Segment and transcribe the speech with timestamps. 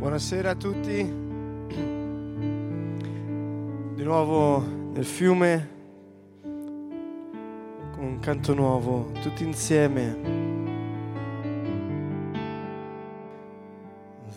[0.00, 0.96] Buonasera a tutti.
[3.94, 4.64] Di nuovo
[4.94, 5.68] nel fiume
[6.40, 10.16] con un canto nuovo, tutti insieme.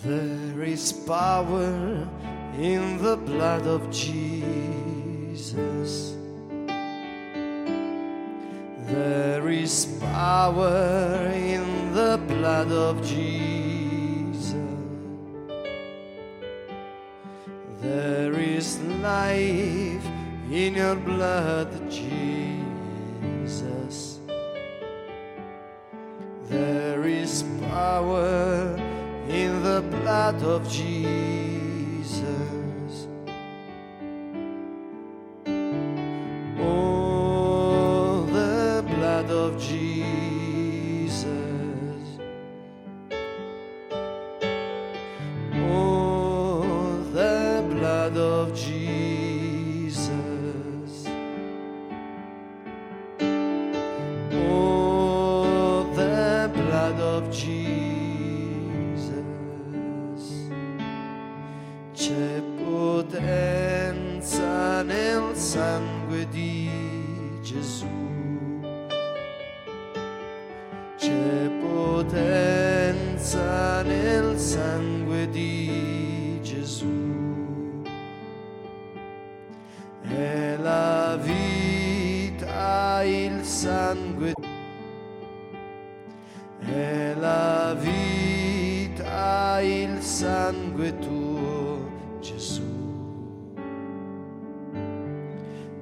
[0.02, 2.10] There is power
[2.58, 4.68] in the blood of Jesus.
[8.88, 13.63] There is power in the blood of Jesus.
[20.74, 22.58] in your blood, Jesus.
[26.50, 28.76] There is power
[29.30, 31.43] in the blood of Jesus.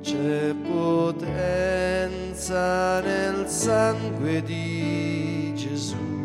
[0.02, 2.10] C'è potenza
[3.02, 6.21] nel sangue di Gesù.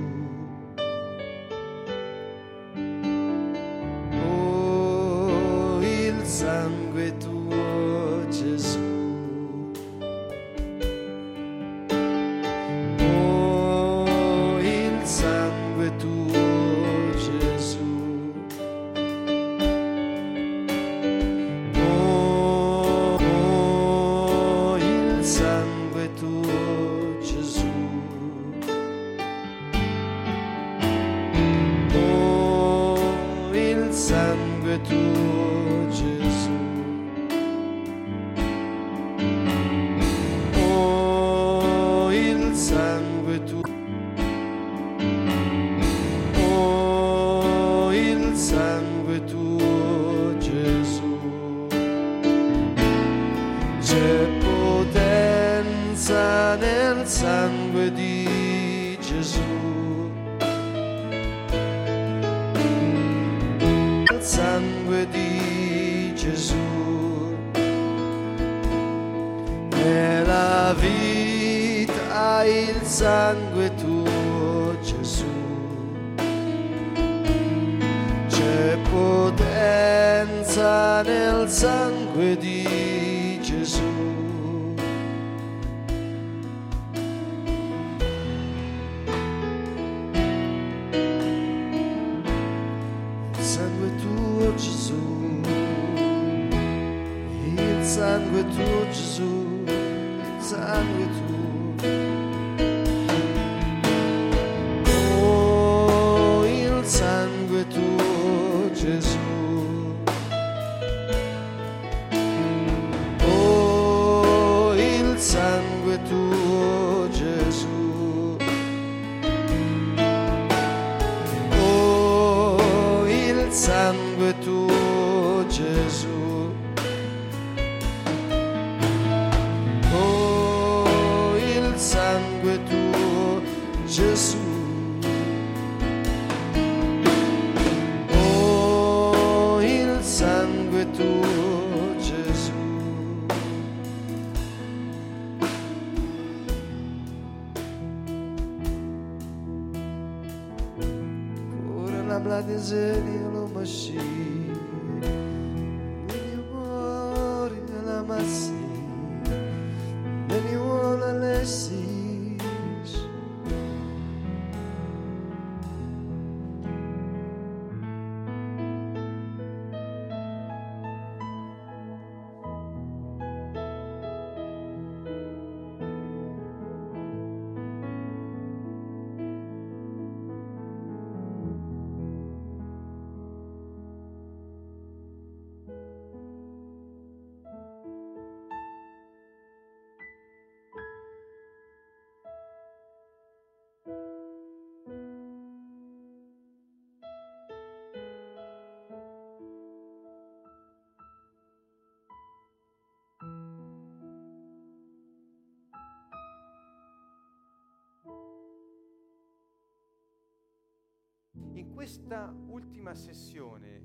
[211.77, 213.83] Questa ultima sessione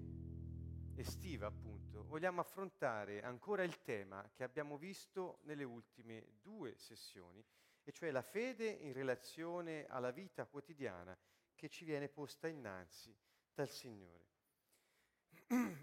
[0.95, 7.43] estiva, appunto, vogliamo affrontare ancora il tema che abbiamo visto nelle ultime due sessioni,
[7.83, 11.17] e cioè la fede in relazione alla vita quotidiana
[11.53, 13.13] che ci viene posta innanzi
[13.53, 14.29] dal Signore.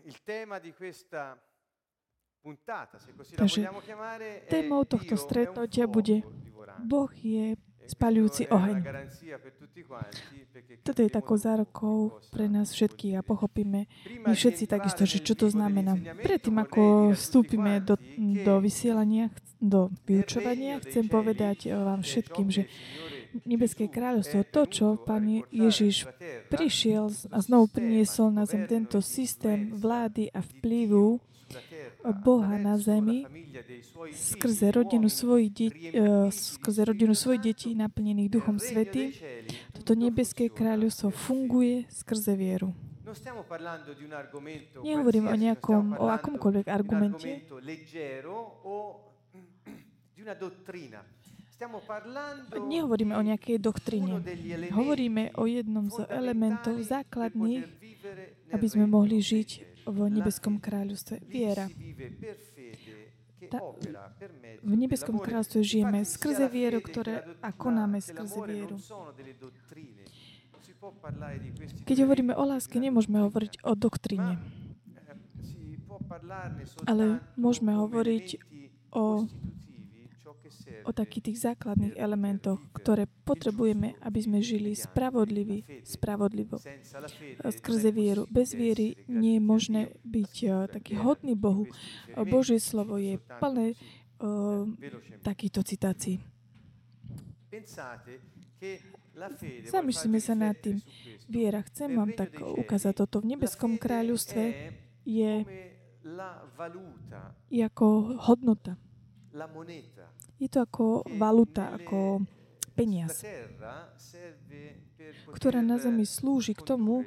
[0.04, 1.38] Il tema di questa
[2.40, 6.24] puntata, se così la vogliamo chiamare, è tohto stretnutia bude.
[6.78, 7.54] Boh je
[7.88, 8.76] spaľujúci oheň.
[10.84, 13.88] Toto je takou zárokou pre nás všetkých a pochopíme
[14.28, 15.96] my všetci takisto, že čo to znamená.
[16.20, 17.96] Predtým, ako vstúpime do,
[18.44, 22.66] do vysielania, do vyučovania, chcem povedať eh, vám ciò všetkým, že
[23.46, 26.08] nebeské kráľovstvo, to, čo Pán Ježiš
[26.50, 31.22] prišiel a znovu priniesol na zem tento e systém vlády a vplyvu
[32.12, 33.26] Boha na zemi
[33.82, 35.92] suoi skrze rodinu svojich detí,
[36.30, 39.12] skrze di rodinu svojich detí naplnených Duchom cieli
[39.74, 42.72] Toto nebeské kráľovstvo funguje skrze vieru.
[44.84, 47.40] Nehovorím o nejakom, o akomkoľvek argumente,
[52.68, 54.22] nehovoríme o nejakej doktríne.
[54.70, 57.64] Hovoríme o jednom z elementov základných,
[58.52, 59.67] aby sme mohli žiť.
[59.88, 61.24] V nebeskom kráľovstve.
[61.24, 61.66] Viera.
[63.48, 63.64] Ta-
[64.62, 68.76] V nebeskom kráľovstve žijeme skrze vieru, ktoré a konáme skrze vieru.
[71.88, 73.72] Keď hovoríme o láske, nemôžeme hovoriť o
[76.08, 78.26] parlarne ale môžeme hovoriť
[78.96, 79.28] o,
[80.84, 86.58] o takých tých základných elementoch, ktoré potrebujeme, aby sme žili spravodliví, spravodlivo.
[86.58, 88.24] fede Skrze vieru.
[88.30, 91.68] Bez viery nie je možné byť eh, taký hodný Bohu.
[91.68, 93.78] Eh, Božie slovo je plné eh,
[95.22, 96.20] takýchto citácií.
[99.68, 100.78] Zamyslíme sa nad tým.
[101.26, 103.24] Viera, chcem vám tak ukázať toto.
[103.24, 104.74] V nebeskom kráľovstve
[105.08, 105.32] je
[107.64, 107.86] ako
[108.28, 108.76] hodnota.
[110.38, 112.22] Je to ako valuta, ako
[112.78, 113.26] peniaz,
[115.34, 117.02] ktorá na zemi slúži k tomu,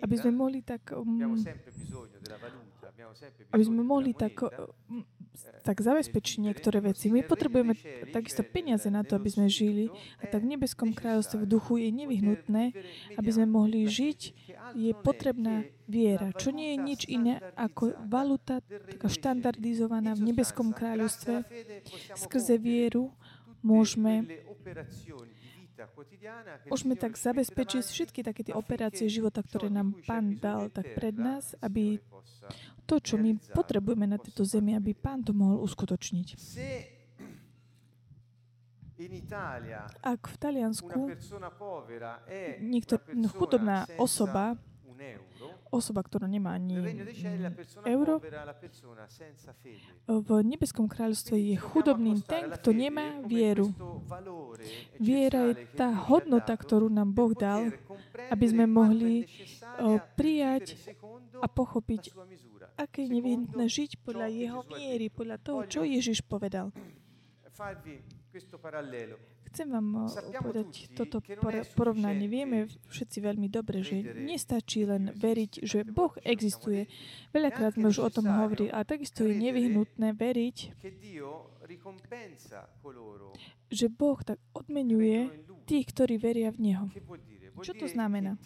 [0.00, 1.36] aby sme mohli tak, um,
[3.52, 4.40] aby sme mohli tak,
[5.60, 7.12] tak zabezpečiť niektoré veci.
[7.12, 7.76] My potrebujeme
[8.10, 9.92] takisto peniaze na to, aby sme žili.
[10.18, 12.64] A tak v nebeskom kráľovstve v duchu je nevyhnutné,
[13.20, 14.20] aby sme mohli žiť,
[14.74, 21.44] je potrebná viera, čo nie je nič iné ako valuta taká štandardizovaná v nebeskom kráľovstve.
[22.14, 23.10] Skrze vieru
[23.60, 24.24] môžeme,
[26.68, 31.54] môžeme tak zabezpečiť všetky také tie operácie života, ktoré nám Pán dal tak pred nás,
[31.60, 32.00] aby
[32.84, 36.28] to, čo my potrebujeme na tejto zemi, aby Pán to mohol uskutočniť.
[40.04, 44.52] Ak v Taliansku persona povera è niekto, una persona chudobná osoba,
[45.70, 46.76] osoba, ktorá nemá ani
[47.86, 48.20] euro,
[50.06, 53.70] v nebeskom kráľovstve je chudobným ten, kto nemá vieru.
[54.98, 57.70] Viera je tá hodnota, ktorú nám Boh dal,
[58.28, 59.24] aby sme mohli
[60.18, 60.76] prijať
[61.40, 62.12] a pochopiť,
[62.76, 66.74] aké je nevyhnutné žiť podľa jeho miery, podľa toho, čo Ježiš povedal.
[69.50, 70.06] Chcem vám o,
[70.38, 72.30] povedať toto por- porovnanie.
[72.30, 76.86] Vieme všetci veľmi dobre, že nestačí len veriť, že Boh existuje.
[77.34, 80.56] Veľakrát sme už o tom hovorili, a takisto je nevyhnutné veriť,
[83.70, 86.86] že Boh tak odmenuje tých, ktorí veria v Neho.
[87.60, 88.38] Čo to znamená?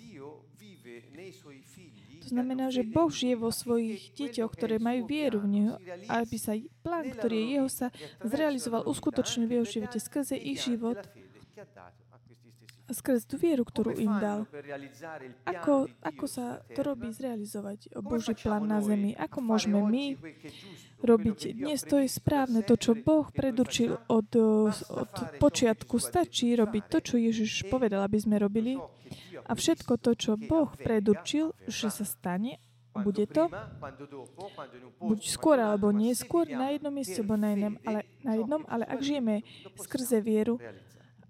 [2.25, 5.75] To znamená, že Boh žije vo svojich deťoch, ktoré majú vieru v Neho,
[6.09, 7.87] aby sa plán, ktorý je Jeho, sa
[8.25, 11.05] zrealizoval, uskutočnil v jeho živote skrze ich život
[12.85, 14.45] a skrze tú vieru, ktorú im dal.
[15.49, 19.17] Ako, ako sa to robí zrealizovať, Boží plán na zemi?
[19.17, 20.05] Ako môžeme my
[21.01, 24.29] robiť dnes to je správne, to, čo Boh predurčil od,
[24.93, 25.97] od počiatku.
[25.97, 28.77] Stačí robiť to, čo Ježiš povedal, aby sme robili.
[29.45, 32.59] A všetko to, čo Boh predurčil, že sa stane,
[32.95, 33.51] bude to
[35.03, 39.01] buď skôr alebo neskôr na jednom mieste, alebo na inom, ale, na jednom, ale ak
[39.03, 39.43] žijeme
[39.75, 40.63] skrze vieru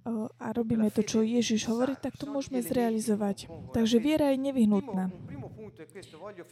[0.05, 3.49] o, a robíme to, čo Ježiš hovorí, tak to môžeme zrealizovať.
[3.73, 5.09] Takže viera je nevyhnutná.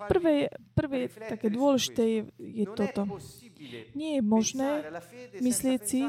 [0.08, 3.06] Prvé, prvé také dôležité je, je toto.
[3.94, 4.70] Nie je možné
[5.38, 6.02] myslieť si,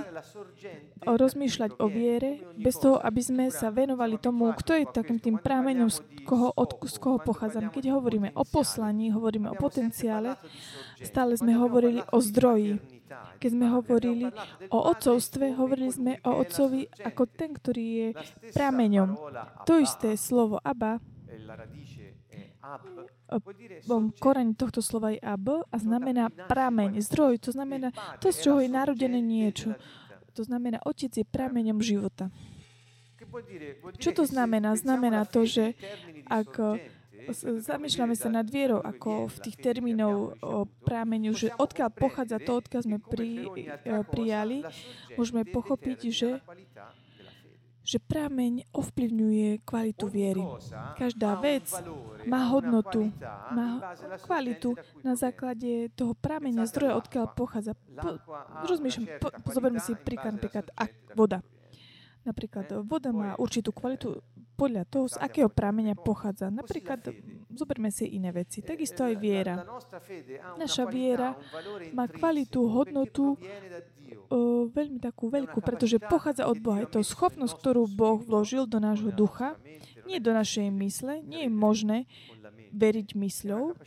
[1.04, 5.90] rozmýšľať o viere, bez toho, aby sme sa venovali tomu, kto je takým tým prámeňom,
[5.92, 7.70] z koho, od, z koho pochádzame.
[7.70, 10.40] Keď hovoríme o poslaní, hovoríme o potenciále,
[11.04, 12.80] stále sme hovorili o zdroji.
[13.14, 14.34] Keď sme hovorili
[14.74, 18.08] o otcovstve, hovorili sme o otcovi ako ten, ktorý je
[18.56, 19.14] prameňom.
[19.70, 20.98] To isté slovo Abba
[24.20, 27.44] koreň tohto slova je ab a znamená prameň, zdroj.
[27.44, 27.92] To znamená
[28.24, 29.76] to, z čoho je narodené niečo.
[30.34, 32.32] To znamená, otec je prameňom života.
[34.00, 34.74] Čo to znamená?
[34.78, 35.74] Znamená to, že
[36.30, 36.80] ak
[37.64, 42.82] zamýšľame sa nad vierou, ako v tých termínov o prámeniu, že odkiaľ pochádza to, odkiaľ
[42.84, 43.48] sme pri,
[44.12, 44.68] prijali,
[45.16, 46.30] môžeme pochopiť, že
[47.94, 50.42] že prámeň ovplyvňuje kvalitu viery.
[50.98, 51.70] Každá vec
[52.26, 53.14] má hodnotu,
[53.54, 53.94] má
[54.26, 54.74] kvalitu
[55.06, 57.78] na základe toho prámeňa zdroja, odkiaľ pochádza.
[57.94, 58.18] Po,
[58.66, 60.66] rozmýšľam, po, zoberme si príklad, napríklad
[61.14, 61.46] voda.
[62.24, 64.24] Napríklad voda má určitú kvalitu
[64.56, 66.48] podľa toho, z akého prámenia pochádza.
[66.48, 67.04] Napríklad,
[67.52, 68.64] zoberme si iné veci.
[68.64, 69.60] Takisto aj viera.
[70.56, 71.36] Naša viera
[71.92, 73.36] má kvalitu, hodnotu,
[74.34, 76.82] o, veľmi takú veľkú, pretože pochádza od Boha.
[76.82, 79.62] Je to schopnosť, ktorú Boh vložil do nášho ducha,
[80.10, 81.22] nie do našej mysle.
[81.22, 81.98] Nie je možné
[82.74, 83.78] veriť mysľou.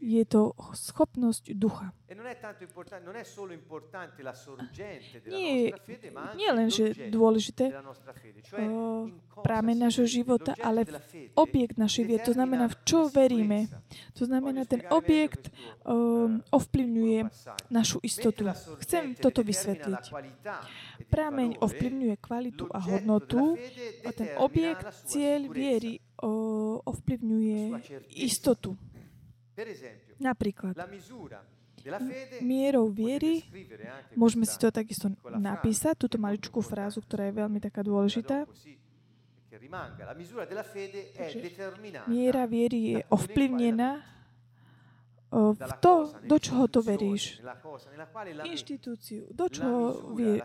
[0.00, 1.92] Je to schopnosť ducha.
[5.26, 5.76] Nie,
[6.34, 7.76] nie len, že dôležité
[9.44, 10.88] práve nášho života, ale
[11.36, 12.22] objekt našej viery.
[12.24, 13.68] To znamená, v čo veríme.
[14.16, 15.52] To znamená, ten objekt
[15.84, 17.20] um, ovplyvňuje
[17.68, 18.48] našu istotu.
[18.80, 20.02] Chcem toto vysvetliť.
[21.12, 23.60] Prámeň ovplyvňuje kvalitu a hodnotu
[24.06, 26.00] a ten objekt, cieľ viery
[26.86, 27.62] ovplyvňuje
[28.16, 28.76] istotu.
[30.16, 30.76] Napríklad,
[32.42, 33.46] mierou viery,
[34.18, 38.48] môžeme si to takisto napísať, túto maličkú frázu, ktorá je veľmi taká dôležitá.
[42.06, 44.15] Miera viery je ovplyvnená
[45.32, 47.42] v to, do čoho to veríš.
[48.46, 50.38] Inštitúciu, do čoho vie.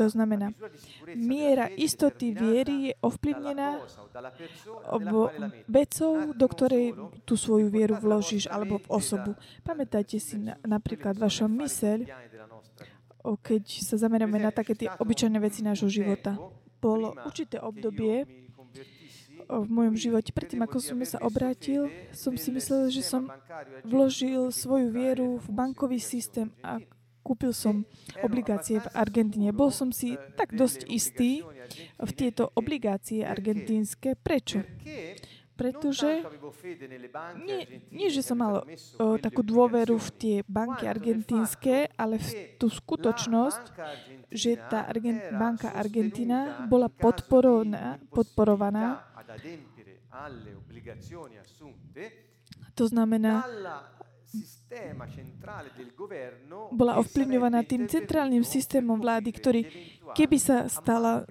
[0.00, 0.56] To znamená,
[1.12, 3.84] miera istoty viery je ovplyvnená
[5.68, 6.96] vecou, do ktorej
[7.28, 9.36] tú svoju vieru vložíš, alebo v osobu.
[9.62, 12.08] Pamätajte si na, napríklad vaša myseľ,
[13.20, 16.40] keď sa zameriame na také tie obyčajné veci nášho života.
[16.80, 18.24] Bolo určité obdobie,
[19.50, 20.30] v mojom živote.
[20.30, 23.26] Predtým, ako som sa obrátil, som si myslel, že som
[23.82, 26.78] vložil svoju vieru v bankový systém a
[27.26, 27.82] kúpil som
[28.22, 29.50] obligácie v Argentíne.
[29.50, 31.42] Bol som si tak dosť istý
[31.98, 34.16] v tieto obligácie argentínske.
[34.18, 34.64] Prečo?
[35.60, 36.24] pretože
[37.44, 42.72] nie, nie, že som mal o, takú dôveru v tie banky argentínske, ale v tú
[42.72, 43.76] skutočnosť,
[44.32, 49.04] že tá Argent, banka Argentina bola podporovaná,
[52.74, 53.44] to znamená,
[56.70, 59.60] bola ovplyvňovaná tým centrálnym systémom vlády, ktorý
[60.14, 61.26] keby sa, stala,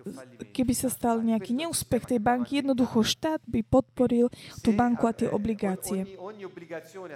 [0.51, 4.27] keby sa stal nejaký neúspech tej banky, jednoducho štát by podporil
[4.59, 6.19] tú banku a tie obligácie.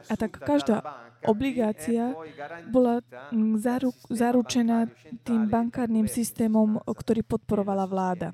[0.08, 0.80] A tak každá
[1.28, 2.16] obligácia
[2.72, 3.04] bola
[3.60, 4.88] zaru, zaručená
[5.28, 8.32] tým bankárnym systémom, ktorý podporovala vláda.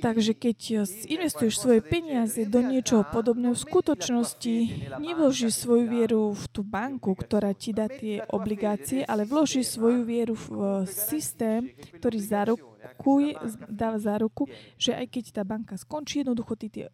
[0.00, 0.58] Takže keď
[1.06, 4.54] investuješ svoje peniaze do niečoho podobného, v skutočnosti
[4.96, 10.34] nevložíš svoju vieru v tú banku, ktorá ti dá tie obligácie, ale vložíš svoju vieru
[10.34, 13.36] v systém, ktorý zarukuje,
[13.68, 14.48] dáva záruku,
[14.80, 16.84] že aj keď tá banka skončí, jednoducho ty tie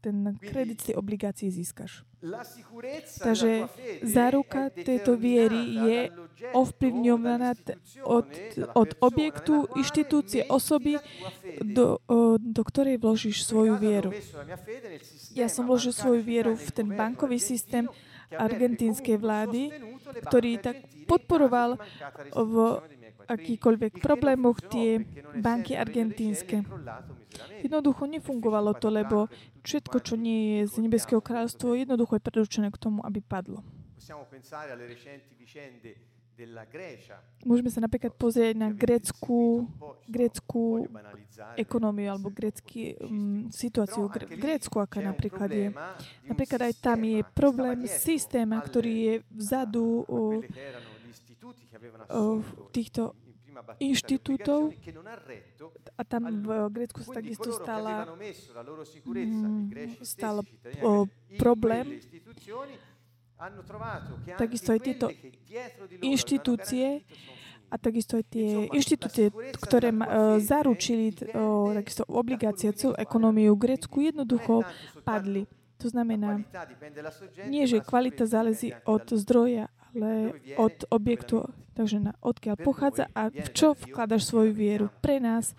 [0.00, 2.06] ten kredit z tej obligácie získaš.
[3.22, 3.70] Takže
[4.02, 5.98] záruka tejto viery je
[6.50, 7.54] ovplyvňovaná
[8.02, 8.26] od,
[8.74, 10.98] od objektu, inštitúcie, osoby,
[11.62, 12.02] do,
[12.38, 14.10] do ktorej vložíš svoju vieru.
[15.34, 17.86] Ja som vložil svoju vieru v ten bankový systém
[18.34, 19.70] argentínskej vlády,
[20.26, 21.78] ktorý tak podporoval
[22.34, 22.54] v
[23.28, 25.04] akýkoľvek problémoch tie
[25.36, 26.64] banky argentínske.
[27.62, 29.28] Jednoducho nefungovalo to, lebo
[29.62, 33.60] všetko, čo nie je z Nebeského kráľovstva, jednoducho je predurčené k tomu, aby padlo.
[37.42, 39.66] Môžeme sa napríklad pozrieť na grécku,
[40.06, 40.86] grécku
[41.58, 45.74] ekonómiu alebo grécky, um, situáciu v Grécku, aká napríklad je.
[46.30, 50.20] Napríklad aj tam je problém systéma, ktorý je vzadu o
[52.70, 53.18] týchto
[53.78, 54.74] inštitútov
[55.96, 58.06] a tam v Grécku sa takisto stala,
[59.06, 60.42] mm, stal
[61.38, 62.02] problém.
[64.34, 65.06] Takisto aj tieto
[66.02, 67.06] inštitúcie
[67.68, 74.00] a takisto aj tie inštitúcie, ktoré uh, zaručili uh, takisto obligácie celú ekonómiu v Grécku,
[74.00, 74.64] jednoducho
[75.04, 75.44] padli.
[75.78, 76.42] To znamená,
[77.46, 83.48] nie, že kvalita záleží od zdroja, ale od objektu, takže na, odkiaľ pochádza a v
[83.54, 84.86] čo vkladaš svoju vieru.
[85.00, 85.54] Pre nás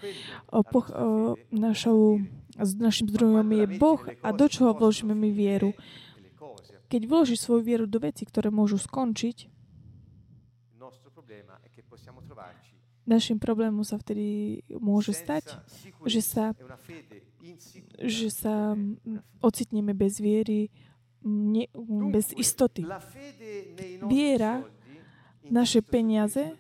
[0.52, 2.22] o, po, o, našou
[2.60, 5.72] našim zdrojom je Boh a do čoho vložíme my vieru.
[6.90, 9.48] Keď vložíš svoju vieru do veci, ktoré môžu skončiť,
[13.10, 15.58] našim problémom sa vtedy môže stať,
[16.06, 16.54] že sa,
[17.98, 18.78] že sa
[19.42, 20.70] ocitneme bez viery,
[21.24, 21.68] ne,
[22.12, 22.86] bez istoty.
[24.06, 24.64] Viera,
[25.50, 26.56] naše peniaze,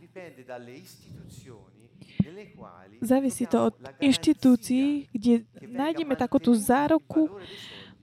[2.99, 7.31] Závisí to od inštitúcií, kde nájdeme takúto zároku,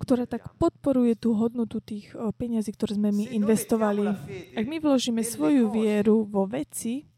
[0.00, 4.12] ktorá tak podporuje tú hodnotu tých o, peňazí, ktoré sme my investovali.
[4.56, 7.08] Ak my vložíme svoju vieru vo veci,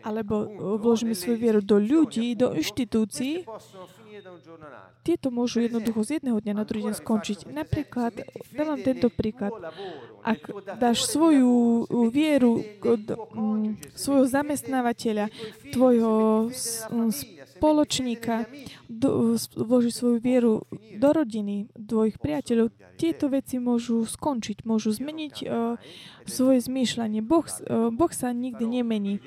[0.00, 0.48] alebo
[0.80, 3.44] vložíme svoju vieru do ľudí, do inštitúcií,
[5.06, 7.38] tieto môžu jednoducho z jedného dňa na druhý deň skončiť.
[7.46, 9.54] Napríklad, dávam tento príklad,
[10.26, 10.50] ak
[10.82, 15.30] dáš svoju vieru, mm, svojho zamestnávateľa,
[15.70, 17.10] tvojho mm,
[17.56, 18.50] spoločníka,
[18.90, 25.34] do, s- vloží svoju vieru do rodiny, tvojich priateľov, tieto veci môžu skončiť, môžu zmeniť
[25.44, 25.76] uh,
[26.24, 27.20] svoje zmýšľanie.
[27.20, 29.20] Boh, uh, boh sa nikdy nemení.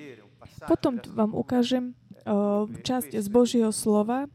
[0.65, 1.93] Potom vám ukážem
[2.25, 4.27] uh, časť z Božieho slova,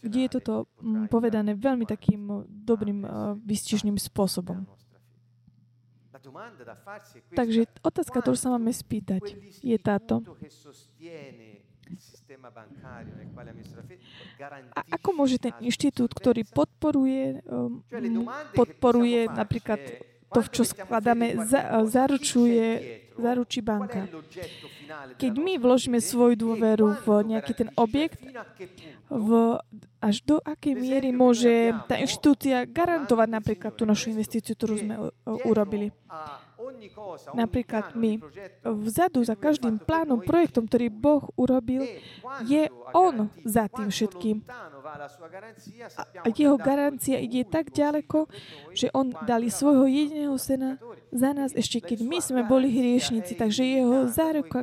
[0.00, 4.64] kde je toto mm, povedané veľmi takým uh, dobrým, uh, vystižným spôsobom.
[7.32, 10.20] Takže otázka, ktorú sa máme spýtať, je táto.
[14.76, 19.80] A ako môže ten inštitút, ktorý podporuje, mm, podporuje napríklad
[20.30, 22.66] to, v čo skladáme, za, zaručuje,
[23.20, 24.08] zaručí banka.
[25.20, 27.06] Keď my vložíme svoju dôveru v
[27.36, 28.24] nejaký ten objekt,
[29.10, 29.58] v,
[29.98, 34.94] až do akej miery môže tá inštitúcia garantovať napríklad tú našu investíciu, ktorú sme
[35.44, 35.90] urobili.
[37.34, 38.22] Napríklad my
[38.62, 41.82] vzadu za každým plánom, projektom, ktorý Boh urobil,
[42.46, 44.46] je On za tým všetkým.
[46.20, 48.30] A jeho garancia ide tak ďaleko,
[48.76, 50.78] že On dali svojho jediného syna
[51.10, 53.34] za nás, ešte keď my sme boli hriešnici.
[53.34, 54.62] Takže jeho záruka,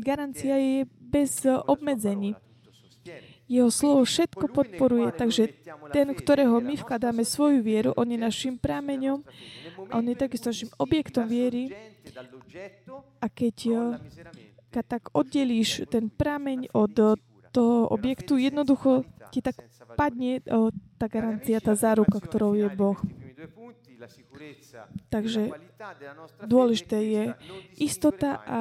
[0.00, 2.36] garancia je bez obmedzení.
[3.44, 5.52] Jeho slovo všetko podporuje, takže
[5.92, 9.20] ten, ktorého my vkladáme svoju vieru, on je našim prámeňom
[9.92, 11.68] a on je takisto našim objektom viery.
[13.20, 14.00] A keď, eh,
[14.72, 17.20] keď tak oddelíš ten prameň od eh,
[17.52, 19.60] toho objektu, jednoducho ti tak
[19.92, 22.96] padne eh, tá garancia, tá záruka, ktorou je Boh.
[25.08, 25.50] Takže
[26.44, 27.24] dôležité je
[27.80, 28.60] istota a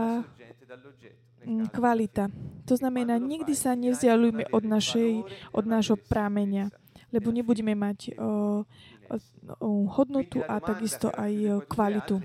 [1.45, 2.31] mm, kvalita.
[2.65, 5.11] To znamená, nikdy sa nevzdialujme od, našej,
[5.51, 6.71] od nášho prámenia,
[7.11, 12.23] lebo nebudeme mať o, o, hodnotu a takisto aj o, kvalitu.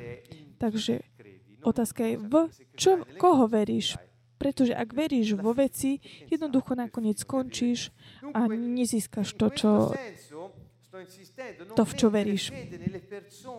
[0.58, 1.02] Takže
[1.62, 2.34] otázka je, v
[2.78, 3.98] čo, koho veríš?
[4.38, 5.98] Pretože ak veríš vo veci,
[6.30, 7.90] jednoducho nakoniec skončíš
[8.30, 9.70] a nezískaš to, čo,
[11.76, 12.50] to, v čo veríš.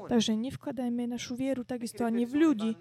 [0.09, 2.71] Takže nevkladajme našu vieru takisto ani v ľudí,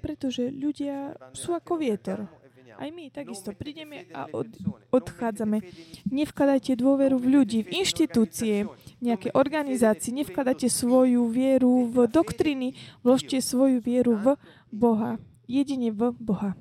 [0.00, 2.30] pretože ľudia sú ako vietor.
[2.76, 4.52] Aj my takisto prídeme a od,
[4.92, 5.64] odchádzame.
[6.12, 13.40] Nevkladajte dôveru v ľudí, v inštitúcie, v nejaké organizácie, nevkladajte svoju vieru v doktriny, vložte
[13.40, 14.26] svoju vieru v
[14.68, 15.16] Boha.
[15.48, 16.52] Jedine v Boha.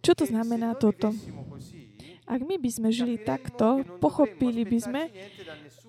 [0.00, 1.12] Čo to znamená toto?
[2.30, 5.02] Ak my by sme žili takto, pochopili by sme,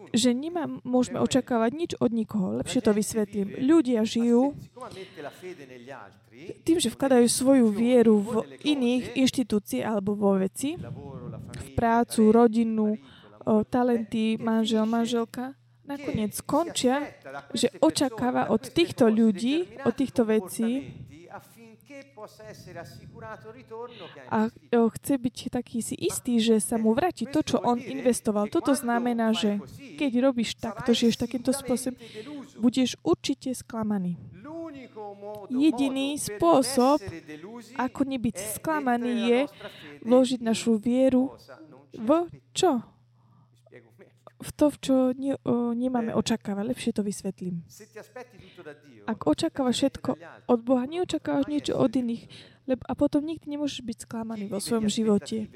[0.10, 2.58] že nemá, môžeme očakávať nič od nikoho.
[2.58, 3.62] Lepšie to vysvetlím.
[3.62, 4.58] Ľudia žijú
[6.66, 8.34] tým, že vkladajú svoju vieru v
[8.66, 10.82] iných inštitúcií alebo vo veci,
[11.62, 12.98] v prácu, rodinu,
[13.46, 15.54] o, talenty, manžel, manželka,
[15.86, 17.06] nakoniec skončia,
[17.54, 20.90] že očakáva od týchto ľudí, od týchto vecí
[24.32, 24.38] a
[24.70, 28.48] chce byť taký si istý, že sa mu vráti to, čo on investoval.
[28.48, 29.62] Toto znamená, že
[29.98, 31.98] keď robíš takto, žiješ takýmto spôsobom,
[32.62, 34.18] budeš určite sklamaný.
[35.52, 37.04] Jediný spôsob,
[37.76, 39.40] ako nebyť sklamaný, je
[40.06, 41.36] vložiť našu vieru
[41.92, 42.82] v čo?
[44.42, 46.66] V to, v čo ne, o, nemáme očakávať.
[46.74, 47.62] Lepšie to vysvetlím.
[49.06, 50.18] Ak očakávaš všetko
[50.50, 52.26] od Boha, neočakávaš niečo od iných,
[52.70, 55.50] lebo, a potom nikdy nemôžeš byť sklamaný vo svojom živote.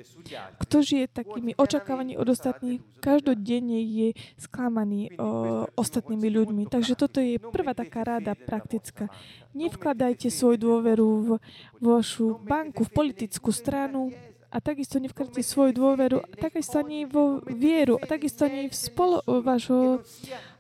[0.58, 6.64] Kto žije takými očakávaní od ostatných, každodenne je sklamaný o, ostatnými ľuďmi.
[6.66, 9.10] Takže toto je prvá taká rada praktická.
[9.54, 11.30] Nevkladajte svoju dôveru v
[11.78, 14.10] vašu banku, v politickú stranu,
[14.56, 19.20] a takisto nevkladajte svoju dôveru, a takisto ani vo vieru, a takisto ani v spolo,
[19.28, 20.00] vašho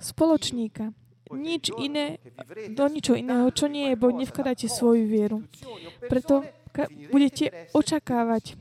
[0.03, 0.91] spoločníka.
[1.31, 2.19] Nič iné,
[2.75, 5.47] do ničo iného, čo nie je, bo nevkladajte svoju vieru.
[6.11, 6.43] Preto
[6.75, 8.53] ka- budete očakávať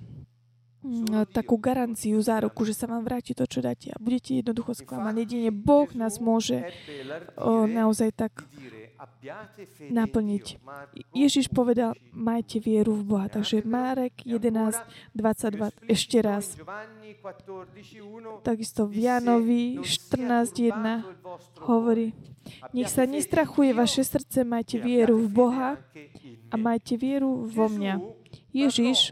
[0.81, 5.27] mm, takú garanciu, záruku, že sa vám vráti to, čo dáte a budete jednoducho sklamaní.
[5.27, 6.65] Jedine Boh nás môže
[7.37, 8.47] o, naozaj tak
[9.91, 10.45] naplniť.
[11.15, 13.27] Ježiš povedal, majte vieru v Boha.
[13.29, 14.79] Takže Márek 11,
[15.17, 16.55] 22, ešte raz.
[18.45, 22.13] Takisto v Janovi 14.1 hovorí,
[22.77, 25.71] nech sa nestrachuje vaše srdce, majte vieru v Boha
[26.53, 28.25] a majte vieru vo mňa.
[28.55, 29.11] Ježiš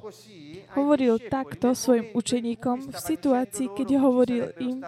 [0.78, 4.86] hovoril takto svojim učeníkom v situácii, keď hovoril im,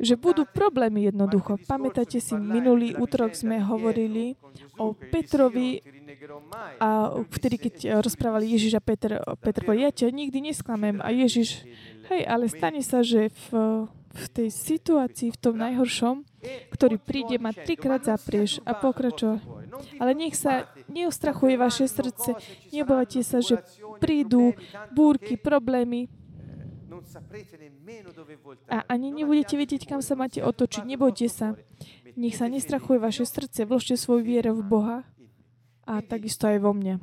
[0.00, 1.60] že budú problémy jednoducho.
[1.68, 4.34] Pamätáte si, minulý útorok sme hovorili
[4.80, 5.84] o Petrovi
[6.80, 10.98] a vtedy, keď rozprávali Ježiš a Peter, Petr povedal, ja ťa nikdy nesklamem.
[11.04, 11.64] A Ježiš,
[12.10, 13.46] hej, ale stane sa, že v,
[14.10, 16.26] v tej situácii, v tom najhoršom,
[16.72, 19.38] ktorý príde, ma trikrát zaprieš a pokračuje.
[20.00, 22.36] Ale nech sa neostrachuje vaše srdce,
[22.72, 23.60] neobávate sa, že
[24.00, 24.56] prídu
[24.92, 26.08] búrky, problémy,
[28.70, 30.82] a ani nebudete vedieť, kam sa máte otočiť.
[30.86, 31.58] Nebojte sa.
[32.14, 33.66] Nech sa nestrachuje vaše srdce.
[33.66, 34.98] Vložte svoju vieru v Boha
[35.90, 37.02] a takisto aj vo mne.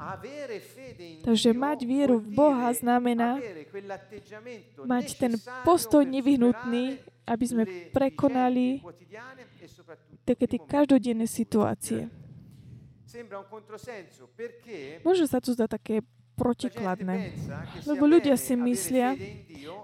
[1.28, 3.44] Takže mať vieru v Boha znamená
[4.88, 5.34] mať ten
[5.68, 8.80] postoj nevyhnutný, aby sme prekonali
[10.24, 12.08] také tie každodenné situácie.
[15.04, 15.96] Môže sa to zdať také
[16.38, 17.34] protikladné.
[17.90, 19.18] Lebo ľudia si myslia,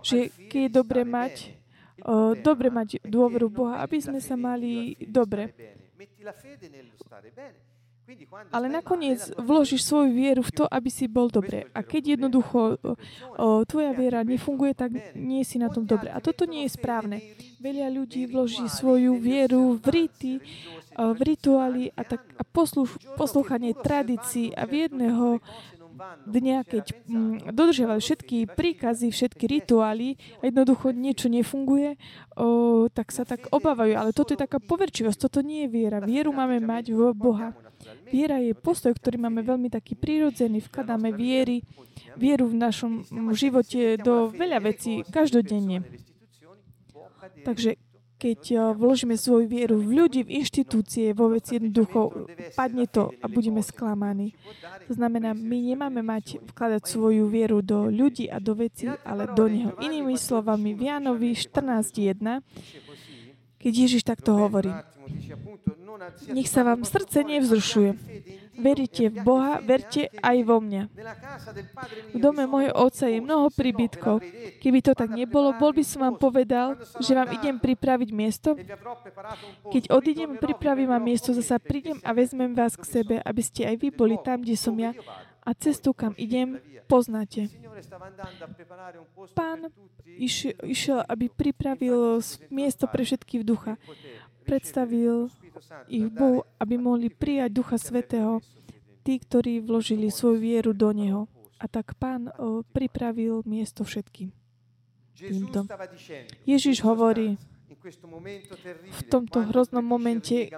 [0.05, 1.57] že keď je dobre mať,
[2.05, 5.49] o, dobre mať dôveru Boha, aby sme sa mali dobre.
[8.51, 11.71] Ale nakoniec vložíš svoju vieru v to, aby si bol dobre.
[11.71, 16.11] A keď jednoducho o, tvoja viera nefunguje, tak nie si na tom dobre.
[16.11, 17.23] A toto nie je správne.
[17.63, 20.33] Veľa ľudí vloží svoju vieru v rity,
[20.93, 25.41] v rituály a, tak, a posluch, poslúchanie tradícií a v jedného
[26.27, 31.95] dňa, keď mm, dodržiavajú všetky príkazy, všetky rituály a jednoducho niečo nefunguje,
[32.37, 33.93] o, tak sa tak obávajú.
[33.95, 36.01] Ale toto je taká poverčivosť, toto nie je viera.
[36.03, 37.53] Vieru máme mať v Boha.
[38.07, 40.63] Viera je postoj, ktorý máme veľmi taký prírodzený.
[40.63, 41.63] Vkladáme viery,
[42.15, 43.03] vieru v našom
[43.35, 45.83] živote do veľa vecí každodenne.
[47.43, 47.75] Takže
[48.23, 53.27] keď eh, vložíme svoju vieru v ľudí, v inštitúcie, vo veci jednoducho, padne to a
[53.27, 54.31] budeme sklamaní.
[54.87, 59.51] To znamená, my nemáme mať, vkladať svoju vieru do ľudí a do veci, ale do
[59.51, 59.75] Neho.
[59.83, 62.39] Inými slovami, v Jánovi 14.1,
[63.59, 64.71] keď Ježiš takto hovorí,
[66.31, 67.91] nech sa vám srdce nevzrušuje.
[68.53, 70.89] Veríte v Boha, verte aj vo mňa.
[72.13, 74.21] V dome môjho otca je mnoho príbytkov.
[74.61, 78.53] Keby to tak nebolo, bol by som vám povedal, že vám idem pripraviť miesto.
[79.73, 83.75] Keď odídem, pripravím vám miesto, zasa prídem a vezmem vás k sebe, aby ste aj
[83.81, 84.93] vy boli tam, kde som ja.
[85.43, 87.51] A cestu, kam idem, poznáte.
[89.33, 89.67] Pán
[90.17, 93.73] išiel, išiel, aby pripravil miesto pre všetkých v ducha.
[94.43, 95.31] Predstavil
[95.87, 98.43] ich Bohu, aby mohli prijať Ducha Svetého,
[99.03, 101.27] tí, ktorí vložili svoju vieru do Neho.
[101.59, 104.35] A tak Pán o, pripravil miesto všetkým.
[105.15, 105.63] Týmto.
[106.43, 107.39] Ježiš hovorí
[108.91, 110.51] v tomto hroznom momente,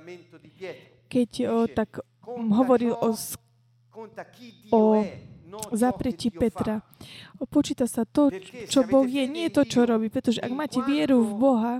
[1.05, 3.13] keď o, tak hovoril o,
[4.73, 4.81] o
[5.71, 6.81] zapretí Petra.
[7.49, 8.31] Počíta sa to,
[8.67, 10.07] čo Boh je, nie to, čo robí.
[10.07, 11.73] Pretože ak máte vieru v Boha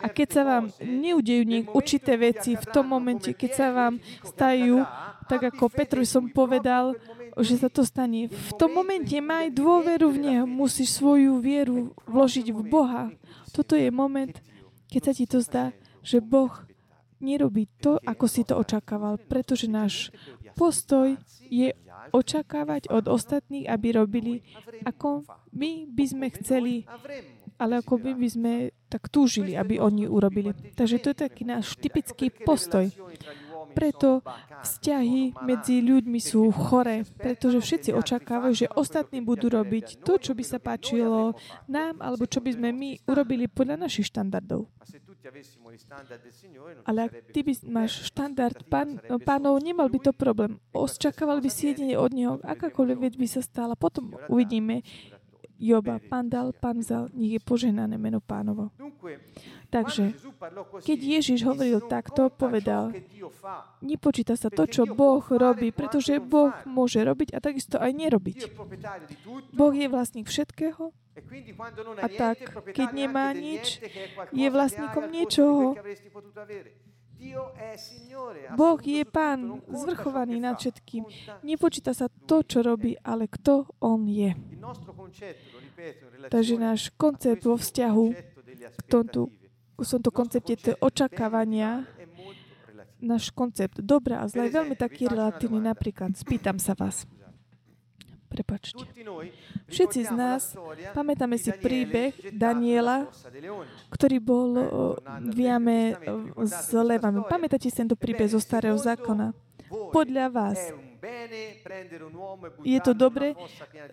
[0.00, 4.84] a keď sa vám neudejú určité veci v tom momente, keď sa vám stajú,
[5.28, 6.96] tak ako Petrovi som povedal,
[7.38, 8.26] že sa to stane.
[8.26, 10.44] V tom momente maj dôveru v Neho.
[10.48, 13.04] Musíš svoju vieru vložiť v Boha.
[13.54, 14.32] Toto je moment,
[14.90, 15.70] keď sa ti to zdá,
[16.02, 16.50] že Boh
[17.18, 20.14] nerobí to, ako si to očakával, pretože náš
[20.58, 21.14] postoj
[21.46, 21.70] je
[22.10, 24.34] očakávať od ostatných, aby robili,
[24.82, 25.22] ako
[25.54, 26.74] my by sme chceli,
[27.62, 28.52] ale ako my by sme
[28.90, 30.50] tak túžili, aby oni urobili.
[30.74, 32.90] Takže to je taký náš typický postoj.
[33.76, 34.26] Preto
[34.64, 40.42] vzťahy medzi ľuďmi sú chore, pretože všetci očakávajú, že ostatní budú robiť to, čo by
[40.42, 41.38] sa páčilo
[41.70, 44.66] nám, alebo čo by sme my urobili podľa našich štandardov.
[46.86, 50.62] Ale ak ty by máš štandard pán, pánov, nemal by to problém.
[50.70, 53.74] Očakával by si jedine od neho, akákoľvek by sa stala.
[53.74, 54.86] Potom uvidíme
[55.58, 55.98] Joba.
[55.98, 58.70] Pán dal, pán vzal, nech je poženané meno pánovo.
[59.74, 60.14] Takže,
[60.86, 62.94] keď Ježiš hovoril takto, povedal,
[63.82, 68.38] nepočíta sa to, čo Boh robí, pretože Boh môže robiť a takisto aj nerobiť.
[69.50, 70.94] Boh je vlastník všetkého
[71.98, 72.36] a tak,
[72.74, 73.82] keď nemá nič,
[74.32, 75.74] je vlastníkom niečoho,
[78.54, 81.02] Boh je pán, zvrchovaný nad všetkým.
[81.42, 84.38] Nepočíta sa to, čo robí, ale kto on je.
[86.30, 88.06] Takže náš koncept vo vzťahu
[88.54, 89.34] k tomto,
[89.78, 91.86] v tomto koncepte očakávania
[92.98, 95.58] náš koncept dobra a zla je veľmi taký relatívny.
[95.62, 97.06] Napríklad, spýtam sa vás.
[98.38, 98.78] Prepačte.
[99.66, 100.54] Všetci z nás
[100.94, 103.10] pamätáme si príbeh Daniela,
[103.90, 104.50] ktorý bol
[105.26, 105.98] v jame
[106.38, 107.26] s levami.
[107.26, 109.34] Pamätáte si tento príbeh zo starého zákona?
[109.90, 110.70] Podľa vás,
[112.62, 113.34] je to dobre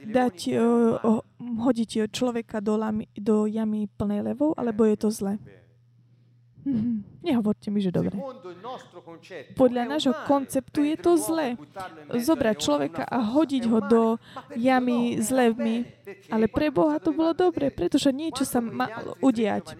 [0.05, 0.37] dať,
[1.41, 5.41] hodiť človeka do, lamy, do jamy plnej levou, alebo je to zle?
[6.65, 7.21] Mm-hmm.
[7.21, 8.17] Nehovorte mi, že dobre.
[9.53, 11.53] Podľa nášho konceptu je to zlé.
[12.09, 14.03] Zobrať človeka a hodiť ho do
[14.57, 15.85] jamy s levmi.
[16.33, 19.77] Ale pre Boha to bolo dobre, pretože niečo sa malo udiať.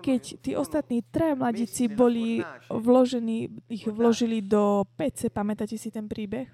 [0.00, 2.40] Keď tí ostatní traja mladíci boli
[2.72, 6.48] vložení, ich vložili do pece, pamätáte si ten príbeh?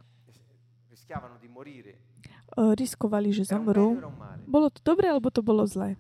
[2.59, 4.03] Riskovali, že zomrú.
[4.51, 5.95] Bolo to dobre, alebo to bolo zlé?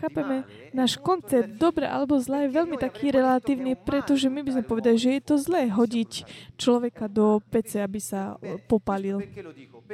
[0.00, 4.96] Chápeme, náš koncept dobre alebo zlé je veľmi taký relatívny, pretože my by sme povedali,
[4.98, 6.26] že je to zlé hodiť
[6.58, 8.34] človeka do pece, aby sa
[8.66, 9.22] popalil.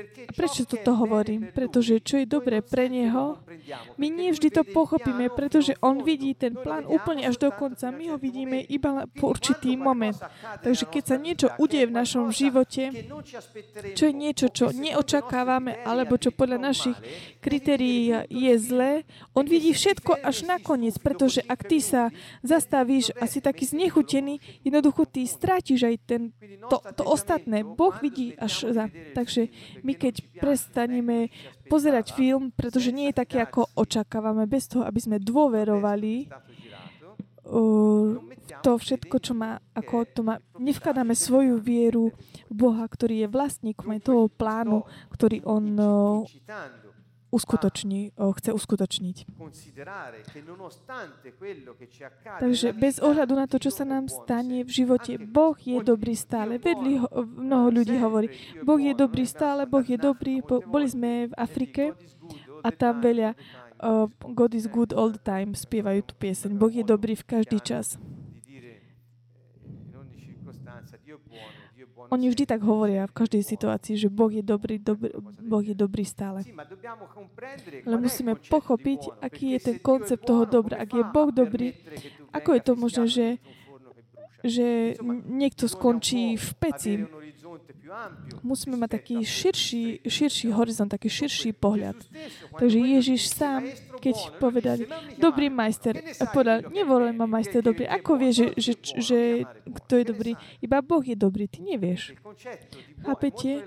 [0.01, 1.51] A prečo toto hovorím?
[1.51, 3.43] Pretože čo je dobré pre neho,
[3.99, 7.91] my nie vždy to pochopíme, pretože on vidí ten plán úplne až do konca.
[7.91, 10.17] My ho vidíme iba po určitý moment.
[10.63, 12.95] Takže keď sa niečo udeje v našom živote,
[13.99, 16.97] čo je niečo, čo neočakávame, alebo čo podľa našich
[17.43, 19.03] kritérií je zlé,
[19.35, 22.15] on vidí všetko až nakoniec, pretože ak ty sa
[22.47, 26.23] zastavíš a si taký znechutený, jednoducho ty strátiš aj ten,
[26.71, 27.67] to, to ostatné.
[27.67, 28.87] Boh vidí až za.
[29.19, 29.51] Takže
[29.83, 31.35] my keď prestaneme
[31.67, 36.31] pozerať film, pretože nie je taký, ako očakávame, bez toho, aby sme dôverovali
[38.63, 42.15] to všetko, čo má, ako to má, nevkladáme svoju vieru
[42.47, 45.65] Boha, ktorý je vlastníkom aj toho plánu, ktorý on
[47.31, 49.17] uskutoční, chce uskutočniť.
[52.39, 56.59] Takže bez ohľadu na to, čo sa nám stane v živote, Boh je dobrý stále.
[56.59, 58.29] Vedli ho, mnoho ľudí hovorí,
[58.67, 60.43] Boh je dobrý stále, Boh je dobrý.
[60.45, 61.95] Boli sme v Afrike
[62.61, 63.39] a tam veľa
[63.81, 66.57] uh, God is good all the time spievajú tú pieseň.
[66.57, 67.97] Boh je dobrý v každý čas.
[72.11, 76.03] Oni vždy tak hovoria v každej situácii, že Boh je dobrý, dobrý boh je dobrý
[76.03, 76.43] stále.
[77.87, 80.83] Ale musíme pochopiť, aký je ten koncept toho dobra.
[80.83, 81.75] Ak je Boh dobrý,
[82.35, 83.29] ako je to možné, že,
[84.43, 84.67] že
[85.27, 86.93] niekto skončí v peci?
[88.43, 91.97] Musíme mať taký širší, širší horizont, taký širší pohľad.
[92.59, 93.67] Takže Ježiš sám,
[93.99, 94.87] keď povedali,
[95.19, 95.99] dobrý majster,
[96.31, 97.87] povedal, nevolaj ma majster dobrý.
[97.91, 99.19] Ako vieš, že, že, že
[99.67, 100.33] kto je dobrý?
[100.63, 102.15] Iba Boh je dobrý, ty nevieš.
[103.03, 103.67] Chápete?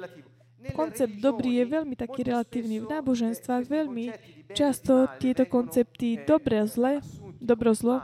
[0.72, 2.80] Koncept dobrý je veľmi taký relatívny.
[2.80, 4.16] V náboženstvách veľmi
[4.56, 7.04] často tieto koncepty dobre a zle,
[7.44, 8.00] dobro zlo,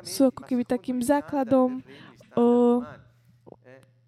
[0.00, 1.84] sú ako keby takým základom
[2.32, 2.80] o,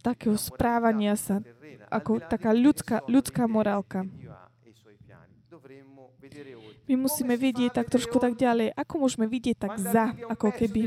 [0.07, 1.43] takého správania sa,
[1.91, 4.07] ako taká ľudská, ľudská morálka.
[6.87, 8.71] My musíme vidieť tak trošku tak ďalej.
[8.79, 10.87] Ako môžeme vidieť tak za, ako keby.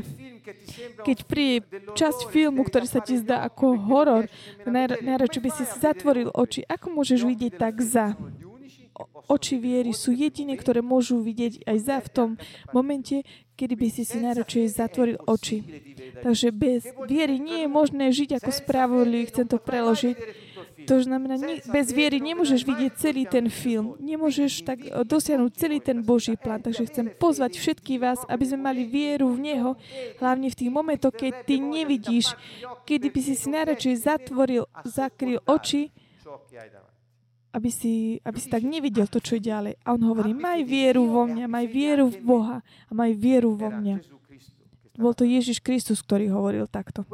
[1.04, 4.24] Keď príde časť filmu, ktorý sa ti zdá ako horor,
[5.04, 6.64] najradšej by si si zatvoril oči.
[6.64, 8.16] Ako môžeš vidieť tak za?
[9.30, 12.28] Oči viery sú jediné, ktoré môžu vidieť aj za v tom
[12.74, 13.22] momente,
[13.54, 15.62] kedy by si si najradšej zatvoril oči.
[16.20, 19.30] Takže bez viery nie je možné žiť ako spravodlivý.
[19.30, 20.16] Chcem to preložiť.
[20.88, 21.36] To znamená,
[21.68, 24.00] bez viery nemôžeš vidieť celý ten film.
[24.00, 26.64] Nemôžeš tak eh, dosiahnuť celý ten Boží plán.
[26.64, 29.70] Takže chcem pozvať všetkých vás, aby sme mali vieru v Neho,
[30.18, 32.32] hlavne v tých momentoch, keď ty nevidíš,
[32.88, 35.92] kedy by si si najradšej zatvoril, zakryl oči
[37.50, 39.74] aby si, aby si tak nevidel to, čo je ďalej.
[39.82, 43.70] A on hovorí, maj vieru vo mňa, maj vieru v Boha a maj vieru vo
[43.70, 44.20] mňa.
[45.00, 47.08] Bol to Ježiš Kristus, ktorý hovoril takto.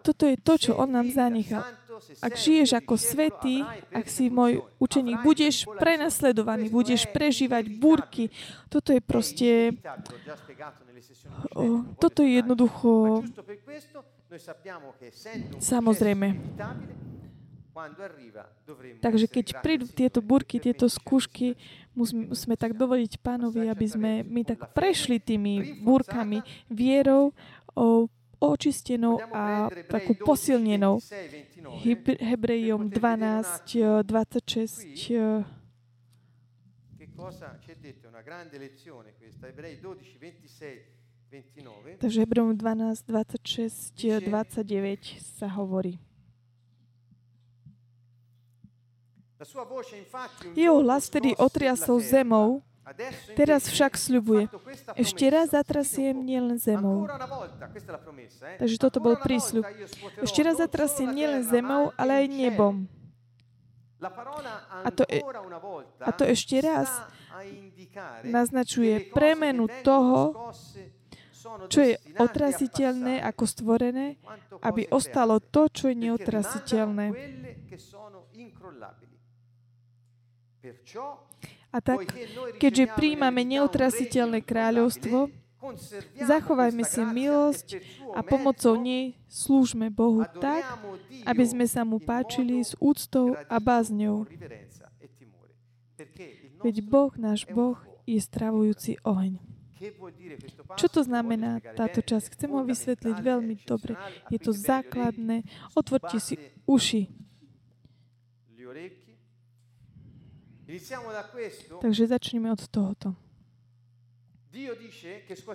[0.00, 1.66] Toto je to, čo on nám zanechal.
[2.24, 3.60] Ak žiješ ako svetý,
[3.92, 8.32] ak si môj učeník, budeš prenasledovaný, budeš prežívať búrky.
[8.72, 9.76] Toto je proste...
[12.00, 13.20] Toto je jednoducho...
[15.60, 16.28] Samozrejme.
[19.00, 21.56] Takže keď prídu tieto burky, tieto skúšky,
[21.96, 27.32] musíme tak dovoliť pánovi, aby sme my tak prešli tými búrkami vierou,
[27.76, 28.08] o,
[28.40, 31.00] očistenou a takú posilnenou.
[32.20, 35.60] Hebrejom 12, 26.
[37.20, 40.84] cosa ci è detta una grande lezione questa, Ebrei 12, 26,
[41.28, 41.96] 29.
[41.98, 43.92] Takže Hebreom 12, 26,
[44.24, 46.09] 29 sa hovorí.
[50.52, 52.60] Jeho hlas tedy otriasol zemou,
[53.38, 54.52] teraz však sľubuje,
[55.00, 57.08] ešte raz zatrasiem nielen zemou.
[58.60, 59.64] Takže toto bol prísľub.
[60.20, 62.84] Ešte raz zatrasiem nielen zemou, ale aj nebom.
[64.80, 65.20] A to, e,
[66.00, 66.88] a to ešte raz
[68.24, 70.52] naznačuje premenu toho,
[71.68, 74.16] čo je otrasiteľné ako stvorené,
[74.64, 77.06] aby ostalo to, čo je neotrasiteľné.
[81.70, 82.10] A tak,
[82.58, 85.30] keďže príjmame neutrasiteľné kráľovstvo,
[86.18, 87.68] zachovajme si milosť
[88.16, 90.64] a pomocou nej slúžme Bohu tak,
[91.28, 94.26] aby sme sa mu páčili s úctou a bázňou.
[96.64, 97.76] Veď Boh, náš Boh,
[98.08, 99.38] je stravujúci oheň.
[100.76, 102.36] Čo to znamená táto časť?
[102.36, 103.96] Chcem ho vysvetliť veľmi dobre.
[104.28, 105.48] Je to základné.
[105.72, 106.36] Otvorte si
[106.68, 107.19] uši.
[111.80, 113.14] Takže začneme od tohoto.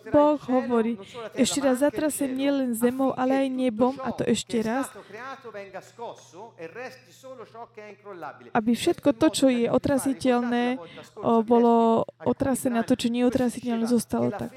[0.08, 0.96] Boh hovorí,
[1.36, 4.88] ešte raz zatrasem nielen zemou, ale aj nebom, a to ešte raz,
[8.56, 10.80] aby všetko to, čo je otrasiteľné,
[11.44, 14.56] bolo otrasené a to, čo nie je otrasiteľné, zostalo tak.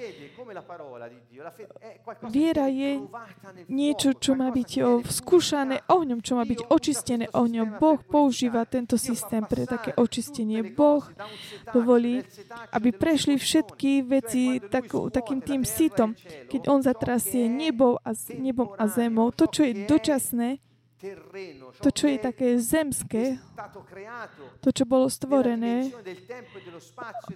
[2.29, 3.05] Viera je
[3.69, 4.71] niečo, čo má byť
[5.09, 7.77] skúšané ohňom, čo má byť očistené ohňom.
[7.77, 10.65] Boh používa tento systém pre také očistenie.
[10.73, 11.05] Boh
[11.73, 12.25] dovolí,
[12.73, 16.17] aby prešli všetky veci tak, takým tým sitom,
[16.49, 19.33] keď On zatrasie nebom a, nebom a zemou.
[19.37, 20.61] To, čo je dočasné,
[21.79, 23.39] to, čo je také zemské,
[24.59, 25.95] to, čo bolo stvorené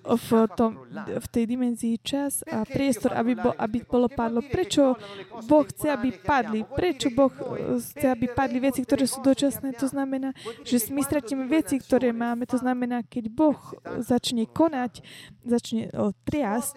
[0.03, 4.43] v, tom, v tej dimenzii čas a priestor, aby, bo, aby bolo padlo.
[4.43, 4.99] Prečo
[5.47, 6.67] Boh chce, aby padli?
[6.67, 7.31] Prečo Boh
[7.79, 9.79] chce, aby padli veci, ktoré sú dočasné?
[9.79, 10.35] To znamená,
[10.67, 12.51] že my stratíme veci, ktoré máme.
[12.51, 13.59] To znamená, keď Boh
[14.03, 15.07] začne konať,
[15.47, 15.87] začne
[16.27, 16.77] triasť,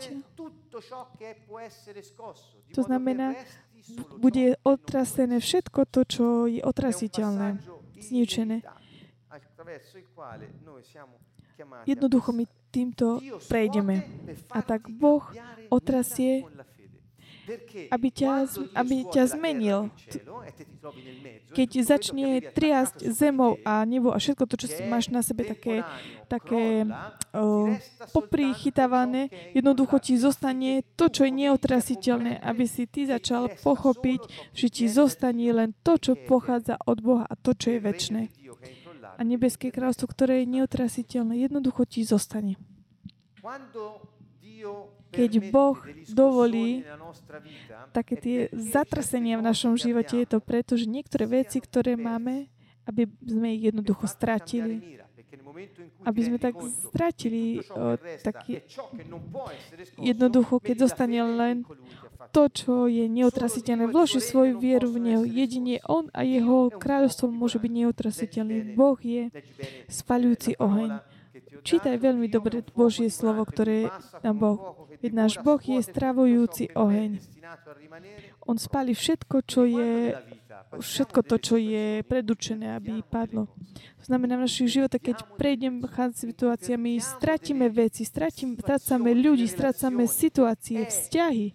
[2.75, 3.39] to znamená,
[4.17, 7.61] bude otrasené všetko to, čo je otrasiteľné,
[8.01, 8.65] zničené.
[11.87, 14.03] Jednoducho my týmto prejdeme.
[14.51, 15.23] A tak Boh
[15.71, 16.43] otrasie
[17.91, 19.93] aby ťa, aby ťa zmenil.
[21.53, 25.85] Keď začne triasť zemou a nebo a všetko to, čo máš na sebe také,
[26.27, 27.71] také uh,
[28.11, 34.85] poprichytávané, jednoducho ti zostane to, čo je neotrasiteľné, aby si ty začal pochopiť, že ti
[34.91, 38.21] zostane len to, čo pochádza od Boha a to, čo je väčšie.
[39.15, 42.59] A nebeské kráľstvo, ktoré je neotrasiteľné, jednoducho ti zostane.
[45.15, 45.79] Keď Boh
[46.11, 46.83] dovolí
[47.95, 52.51] také tie zatrasenia v našom živote, je to preto, že niektoré veci, ktoré máme,
[52.85, 54.99] aby sme ich jednoducho stratili.
[56.05, 56.55] Aby sme tak
[56.91, 58.61] stratili o, taký,
[59.97, 61.65] jednoducho, keď zostane len
[62.31, 63.87] to, čo je neotrasiteľné.
[63.89, 65.23] Vloží svoju vieru v Neho.
[65.23, 68.75] Jedine On a Jeho kráľovstvo môže byť neotrasiteľný.
[68.75, 69.31] Boh je
[69.87, 71.14] spalujúci oheň.
[71.65, 73.91] Čítaj veľmi dobre Božie slovo, ktoré
[74.23, 74.59] nám Boh.
[75.03, 77.19] Veď náš Boh je stravujúci oheň.
[78.47, 80.15] On spáli všetko, čo je
[80.79, 83.51] všetko to, čo je predurčené, aby padlo.
[83.99, 85.83] To znamená, v našich životoch, keď prejdem
[86.13, 91.47] situáciami, stratíme veci, stratíme, strácame ľudí, strácame situácie, vzťahy.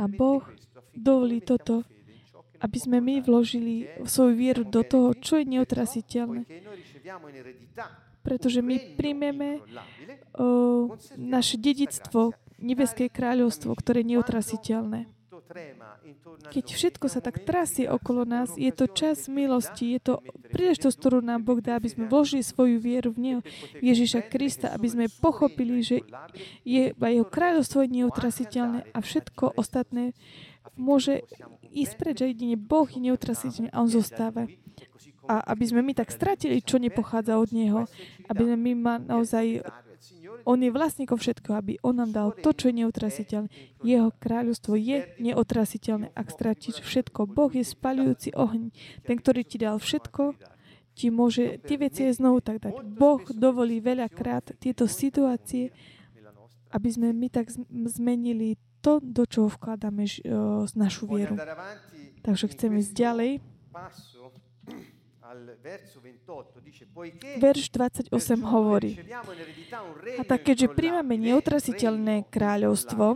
[0.00, 0.42] A Boh
[0.90, 1.86] dovolí toto,
[2.58, 6.42] aby sme my vložili svoju vieru do toho, čo je neotrasiteľné
[8.28, 9.64] pretože my príjmeme
[11.16, 15.00] naše dedictvo, nebeské kráľovstvo, ktoré je neutrasiteľné.
[16.52, 20.14] Keď všetko sa tak trasie okolo nás, je to čas milosti, je to
[20.52, 23.40] príležitosť, ktorú nám Boh dá, aby sme vložili svoju vieru v Neho,
[23.80, 26.04] Ježiša Krista, aby sme pochopili, že
[26.68, 30.12] je, jeho kráľovstvo je neutrasiteľné a všetko ostatné
[30.76, 31.24] môže
[31.72, 34.50] ísť preč, a jedine Boh je neutrasiteľný a On zostáva
[35.28, 37.84] a aby sme my tak stratili, čo nepochádza od Neho,
[38.32, 39.60] aby sme my ma naozaj
[40.48, 43.48] on je vlastníkom všetko, aby On nám dal to, čo je neotrasiteľné.
[43.84, 46.14] Jeho kráľovstvo je neotrasiteľné.
[46.16, 48.72] Ak stratíš všetko, Boh je spalujúci oheň.
[49.04, 50.38] Ten, ktorý ti dal všetko,
[50.96, 52.80] ti môže tie veci aj znovu tak dať.
[52.80, 55.74] Boh dovolí veľakrát tieto situácie,
[56.72, 60.06] aby sme my tak zmenili to, do čoho vkladáme
[60.72, 61.34] našu vieru.
[62.22, 63.30] Takže chceme ísť ďalej
[67.36, 68.08] Verš 28
[68.48, 68.96] hovorí,
[70.16, 73.12] a tak keďže príjmame neotrasiteľné kráľovstvo,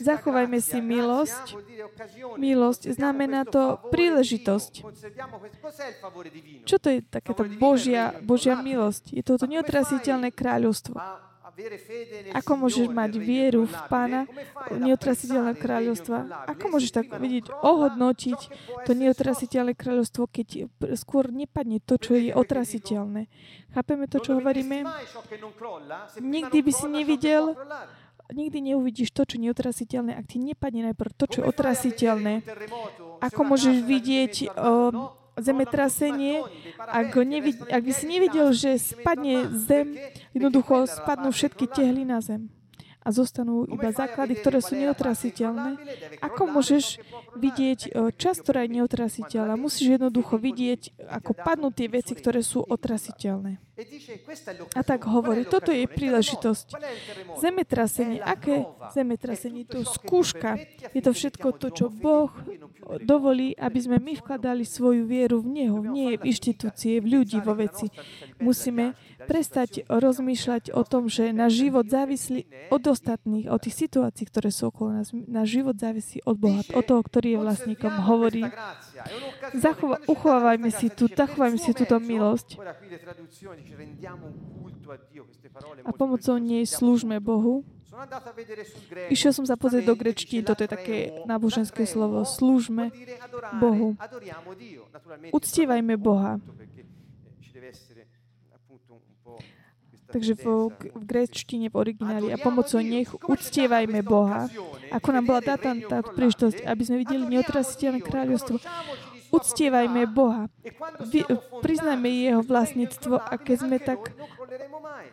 [0.00, 1.44] zachovajme si milosť.
[2.40, 4.72] Milosť znamená to príležitosť.
[6.64, 9.12] Čo to je takéto Božia, Božia milosť?
[9.12, 10.96] Je to to neotrasiteľné kráľovstvo.
[12.32, 14.24] Ako môžeš mať vieru v Pána,
[14.72, 16.48] neotrasiteľné kráľovstva?
[16.48, 18.38] Ako môžeš tak vidieť, ohodnotiť
[18.88, 23.28] to neotrasiteľné kráľovstvo, keď skôr nepadne to, čo je otrasiteľné?
[23.76, 24.88] Chápeme to, čo hovoríme?
[26.20, 27.56] Nikdy by si nevidel
[28.32, 32.40] nikdy neuvidíš to, čo je neotrasiteľné, ak ti nepadne najprv to, čo je otrasiteľné.
[33.20, 36.44] Ako môžeš vidieť o, zemetrasenie,
[36.78, 39.96] ak, nevid- ak by si nevidel, že spadne zem,
[40.36, 42.52] jednoducho spadnú všetky tehly na zem
[43.02, 45.74] a zostanú iba základy, ktoré sú neotrasiteľné.
[46.22, 47.02] Ako môžeš
[47.34, 49.58] vidieť čas, ktorá je neotrasiteľná?
[49.58, 53.58] Musíš jednoducho vidieť, ako padnú tie veci, ktoré sú otrasiteľné.
[54.78, 56.78] A tak hovorí, toto je príležitosť.
[57.42, 59.66] Zemetrasenie, aké zemetrasenie?
[59.66, 60.62] To skúška.
[60.94, 62.30] Je to všetko to, čo Boh
[63.02, 67.54] dovolí, aby sme my vkladali svoju vieru v Neho, nie v inštitúcie, v ľudí, vo
[67.54, 67.88] veci.
[68.42, 74.50] Musíme prestať rozmýšľať o tom, že náš život závislí od ostatných, od tých situácií, ktoré
[74.50, 75.14] sú okolo nás.
[75.14, 77.92] Náš život závisí od Boha, od toho, ktorý je vlastníkom.
[78.02, 78.42] Hovorí,
[79.54, 82.58] zachova, uchovávajme si tu, zachovajme si túto milosť
[85.86, 87.62] a pomocou nej slúžme Bohu.
[89.12, 90.96] Išiel som sa pozrieť do grečtiny, toto je také
[91.28, 92.24] náboženské slovo.
[92.24, 92.88] Slúžme
[93.60, 93.94] Bohu.
[95.32, 96.40] Uctievajme Boha.
[100.12, 100.44] Takže v,
[100.76, 104.44] v gréčtine, v origináli a pomocou nech uctievajme Boha.
[104.92, 108.60] Ako nám bola dáta tá príležitosť, aby sme videli neotrasiteľné kráľovstvo.
[109.32, 110.52] Uctievajme Boha.
[111.00, 111.24] Vy,
[111.64, 114.12] priznajme Jeho vlastníctvo a keď sme tak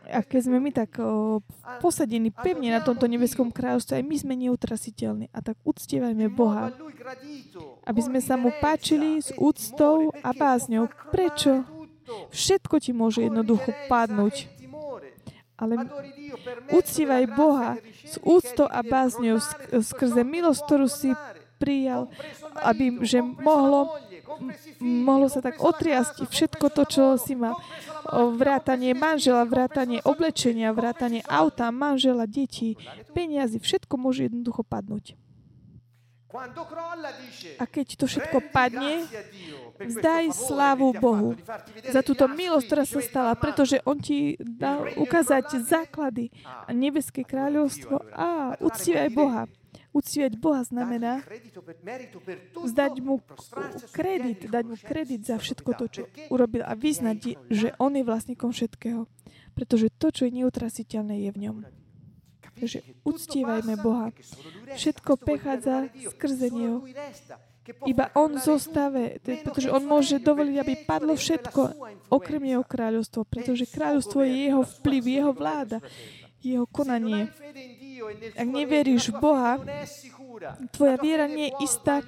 [0.09, 1.39] a keď sme my tak o,
[1.80, 5.32] posadení pevne na tomto nebeskom kráľovstve, aj my sme neutrasiteľní.
[5.32, 6.76] A tak uctievajme Boha,
[7.88, 10.91] aby sme sa mu páčili s úctou a bázňou.
[11.13, 11.63] Prečo?
[12.34, 14.59] Všetko ti môže jednoducho padnúť
[15.59, 15.91] ale
[16.72, 17.76] uctívaj Boha
[18.07, 19.43] s úctou a bázňou
[19.84, 21.11] skrze milosť, ktorú si
[21.59, 22.07] prijal,
[22.63, 23.91] aby že mohlo,
[24.80, 27.57] mohlo sa tak otriasť všetko to, čo si mal.
[28.09, 32.77] Vrátanie manžela, vrátanie oblečenia, vrátanie auta, manžela, detí,
[33.13, 35.17] peniazy, všetko môže jednoducho padnúť.
[37.57, 39.01] A keď to všetko padne,
[39.82, 41.34] vzdaj slávu Bohu
[41.89, 48.13] za túto milosť, ktorá sa stala, pretože On ti dal ukázať základy a nebeské kráľovstvo
[48.13, 49.49] a uctívaj Boha.
[49.90, 51.26] Uctievať Boha znamená
[52.62, 53.18] zdať mu
[53.90, 58.54] kredit, dať mu kredit za všetko to, čo urobil a vyznať, že On je vlastníkom
[58.54, 59.10] všetkého.
[59.58, 61.58] Pretože to, čo je neutrasiteľné, je v ňom.
[62.60, 64.12] Takže uctievajme Boha.
[64.76, 66.84] Všetko prechádza skrze Neho.
[67.86, 71.62] Iba On zostave, pretože On môže dovoliť, aby padlo všetko
[72.10, 75.78] okrem Jeho kráľovstvo, pretože kráľovstvo je Jeho vplyv, Jeho vláda,
[76.42, 77.30] Jeho konanie.
[78.36, 79.60] Ak neveríš v Boha,
[80.72, 82.00] tvoja viera nie je istá,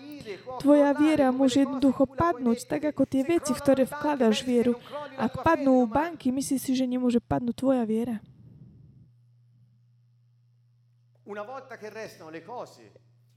[0.64, 4.80] tvoja viera môže jednoducho padnúť, tak ako tie veci, v ktoré vkladaš vieru.
[5.20, 8.24] Ak padnú banky, myslíš si, že nemôže padnúť tvoja viera?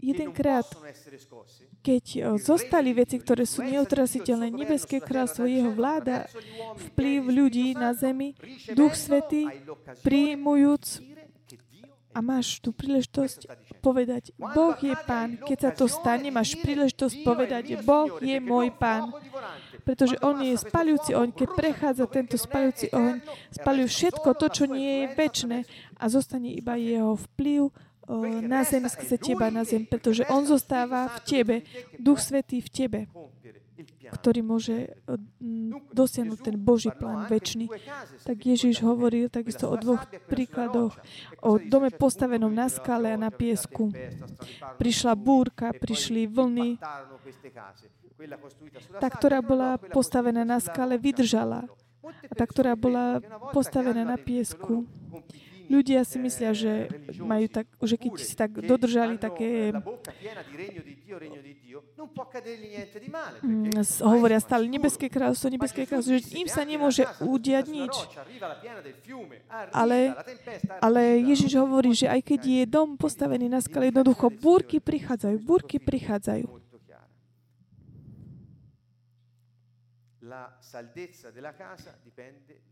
[0.04, 0.68] Jedenkrát,
[1.80, 2.04] keď
[2.36, 6.28] zostali veci, ktoré sú neutrasiteľné, nebeské kráľstvo, jeho vláda,
[6.92, 8.36] vplyv ľudí na zemi,
[8.76, 9.48] Duch Svetý,
[10.04, 11.00] príjmujúc
[12.14, 13.50] a máš tú príležitosť
[13.82, 15.36] povedať, Boh je Pán.
[15.42, 19.10] Keď sa to stane, máš príležitosť povedať, Boh je môj Pán.
[19.82, 21.34] Pretože On je spalujúci oheň.
[21.34, 23.18] Keď prechádza tento spalujúci oheň,
[23.52, 25.58] spaluje všetko to, čo nie je väčšie
[25.98, 27.74] a zostane iba jeho vplyv
[28.44, 31.56] na zem skrze teba na zem, pretože On zostáva v tebe,
[31.96, 33.00] Duch Svetý v tebe,
[34.14, 34.94] ktorý môže
[35.90, 37.66] dosiahnuť ten Boží plán väčší.
[38.22, 40.94] Tak Ježiš hovoril takisto o dvoch príkladoch.
[41.42, 43.90] O dome postavenom na skale a na piesku.
[44.78, 46.78] Prišla búrka, prišli vlny.
[49.02, 51.66] Tá, ktorá bola postavená na skale, vydržala.
[52.04, 53.18] A tá, ktorá bola
[53.50, 54.86] postavená na piesku,
[55.68, 56.88] Ľudia si myslia, že
[57.20, 59.72] majú tak, že keď si tak dodržali také
[63.40, 67.94] mm, hovoria stále nebeské kráľovstvo, nebeské kráľovstvo, že im sa nemôže udiať nič.
[69.72, 70.12] Ale,
[70.84, 75.80] ale Ježiš hovorí, že aj keď je dom postavený na skale, jednoducho búrky prichádzajú, búrky
[75.80, 76.64] prichádzajú.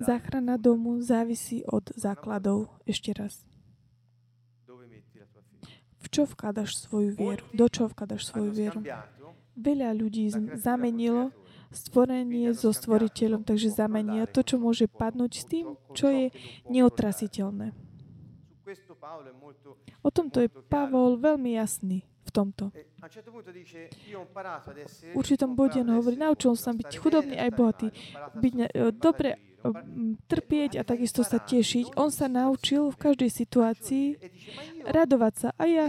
[0.03, 2.66] Záchrana domu závisí od základov.
[2.82, 3.46] Ešte raz.
[6.03, 7.46] V čo vkladaš svoju vieru?
[7.55, 8.82] Do čo vkladaš svoju vieru?
[9.55, 11.30] Veľa ľudí zamenilo
[11.70, 16.26] stvorenie so stvoriteľom, takže zamenia to, čo môže padnúť s tým, čo je
[16.68, 17.72] neotrasiteľné.
[20.03, 22.64] O tomto je Pavol veľmi jasný tomto.
[25.12, 27.89] V určitom bode on hovorí, naučil sa byť chudobný aj bohatý,
[28.41, 28.66] byť e,
[28.97, 29.53] dobre
[30.26, 31.95] trpieť a takisto sa tešiť.
[31.95, 34.07] On sa naučil v každej situácii
[34.83, 35.49] radovať sa.
[35.55, 35.87] Aj ja.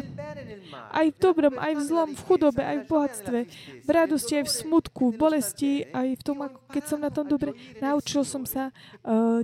[0.94, 3.40] Aj v dobrom, aj v zlom, v chudobe, aj v bohatstve.
[3.82, 6.38] V radosti, aj v smutku, v bolesti, aj v tom,
[6.70, 7.58] keď som na tom dobre.
[7.82, 9.42] Naučil som sa uh,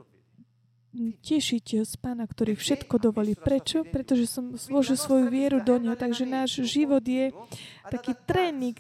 [0.98, 3.38] tešiť z Pána, ktorý všetko dovolí.
[3.38, 3.86] Prečo?
[3.86, 5.94] Pretože som zložil svoju vieru do Neho.
[5.94, 7.30] Takže náš život je
[7.90, 8.74] taký tréning,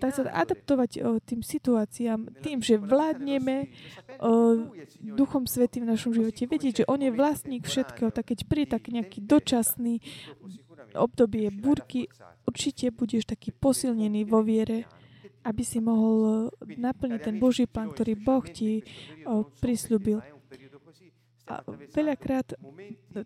[0.00, 3.68] tak sa adaptovať o, tým situáciám, tým, že vládneme
[4.20, 4.68] o,
[5.00, 6.48] Duchom Svetým v našom živote.
[6.48, 10.00] Vedieť, že On je vlastník všetkého, tak keď príde tak nejaký dočasný
[10.96, 12.08] obdobie burky,
[12.48, 14.88] určite budeš taký posilnený vo viere,
[15.44, 18.80] aby si mohol naplniť ten Boží plán, ktorý Boh ti
[19.28, 20.33] o, prislúbil.
[21.44, 21.60] A
[21.92, 22.56] veľakrát,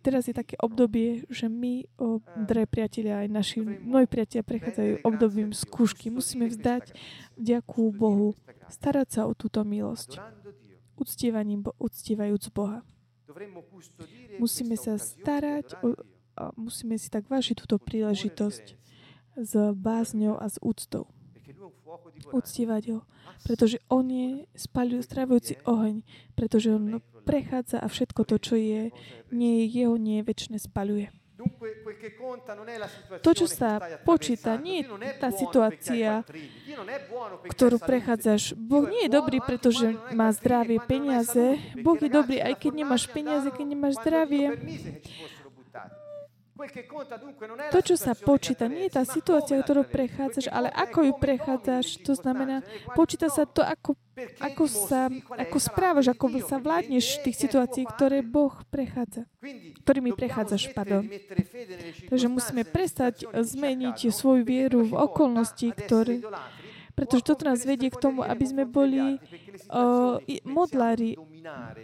[0.02, 5.54] teraz je také obdobie, že my, o, drahé priatelia, aj naši moji priatelia prechádzajú obdobím
[5.54, 6.10] skúšky.
[6.10, 6.98] Musíme vzdať
[7.38, 8.34] vďaku Bohu,
[8.66, 10.18] starať sa o túto milosť,
[10.98, 12.82] uctievaním, uctievajúc Boha.
[14.42, 15.94] Musíme sa starať o,
[16.34, 18.78] a musíme si tak vážiť túto príležitosť
[19.38, 21.06] s bázňou a s úctou.
[22.32, 22.98] Uctievať ho,
[23.44, 24.28] pretože on je
[25.02, 26.04] stravujúci oheň,
[26.36, 28.92] pretože on prechádza a všetko to, čo je,
[29.32, 31.12] nie je jeho, nie je väčšine, spaľuje.
[33.22, 34.90] To, čo sa počíta, nie je
[35.22, 36.26] tá situácia,
[37.46, 38.58] ktorú prechádzaš.
[38.58, 41.62] Boh nie je dobrý, pretože má zdravie, peniaze.
[41.78, 44.58] Boh je dobrý, aj keď nemáš peniaze, keď nemáš zdravie.
[47.70, 52.02] To, čo sa počíta, nie je tá situácia, ktorú prechádzaš, ale ako ju prechádzaš.
[52.02, 52.66] To znamená,
[52.98, 53.94] počíta sa to, ako,
[54.42, 55.06] ako, sa,
[55.38, 59.30] ako správaš, ako sa vládneš tých situácií, ktoré Boh prechádza.
[59.86, 61.06] Ktorými prechádzaš, pardon.
[62.10, 66.26] Takže musíme prestať zmeniť svoju vieru v okolnosti, ktoré
[66.98, 69.22] pretože toto nás vedie k tomu, aby sme boli
[69.70, 71.14] uh, modlári,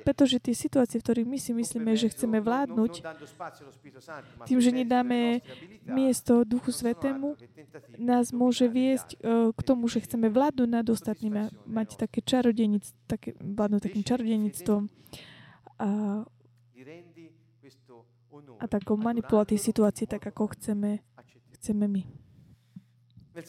[0.02, 2.92] pretože tie situácie, v ktorých my si myslíme, že chceme vládnuť,
[4.50, 5.38] tým, že nedáme
[5.86, 7.38] miesto Duchu Svetému,
[7.94, 13.38] nás môže viesť uh, k tomu, že chceme vládnuť nad ostatnými mať také čarodenic, také,
[13.38, 14.82] vládnuť takým čarodenictvom
[15.78, 15.90] a,
[18.58, 21.06] a takou manipulovať tie situácie tak, ako chceme,
[21.54, 22.23] chceme my.
[23.34, 23.42] V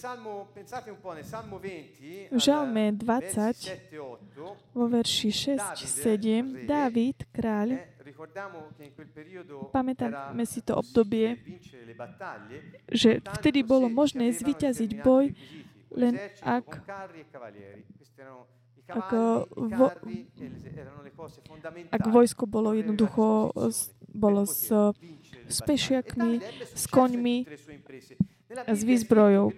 [2.42, 7.86] Žalme 20, vo verši 6, 7, Dávid, kráľ,
[9.70, 11.38] pamätáme si to obdobie,
[12.90, 15.38] že vtedy bolo možné zvyťaziť boj,
[15.94, 16.82] len ak
[18.86, 19.10] ak,
[19.54, 19.88] vo,
[21.90, 23.50] ak vojsko bolo jednoducho
[24.14, 24.70] bolo s,
[25.50, 26.38] s pešiakmi,
[26.74, 27.50] s koňmi,
[28.64, 29.52] s výzbrojou.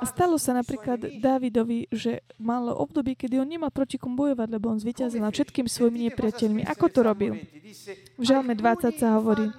[0.00, 4.72] A stalo sa napríklad Dávidovi, že mal obdobie, kedy on nemal proti kom bojovať, lebo
[4.72, 6.62] on zvyťazil nad všetkými svojimi nepriateľmi.
[6.64, 7.36] Ako to robil?
[8.16, 9.52] V Žalme 20 sa hovorí,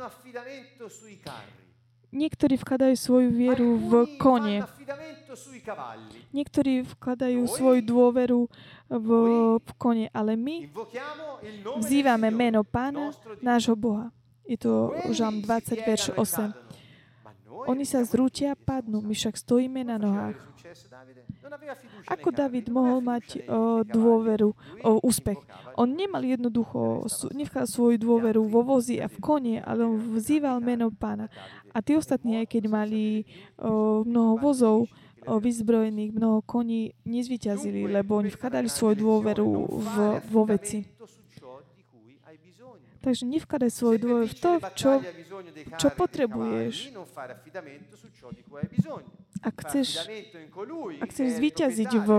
[2.09, 4.65] Niektorí vkladajú svoju vieru v kone.
[6.33, 8.39] Niektorí vkladajú svoju dôveru
[8.89, 9.07] v,
[9.61, 10.65] v kone, ale my
[11.77, 14.09] vzývame meno Pána, nášho Boha.
[14.49, 16.69] Je to Žalm 20, verš 8.
[17.69, 20.39] Oni sa zrútia padnú, my však stojíme na nohách.
[22.09, 25.37] Ako David mohol mať o, dôveru, o, úspech?
[25.75, 30.93] On nemal jednoducho, nechal svoju dôveru vo vozi a v kone, ale on vzýval meno
[30.93, 31.29] pána.
[31.73, 33.25] A tí ostatní, aj keď mali
[33.57, 34.77] o, mnoho vozov,
[35.27, 39.95] vyzbrojených, mnoho koní, nezvyťazili, lebo oni vkladali svoju dôveru v,
[40.29, 40.85] vo veci.
[42.99, 44.91] Takže nevkladaj svoju dôveru v to, čo,
[45.79, 46.91] čo potrebuješ.
[49.39, 50.03] Ak chceš,
[50.99, 52.09] ak chceš zvíťaziť v,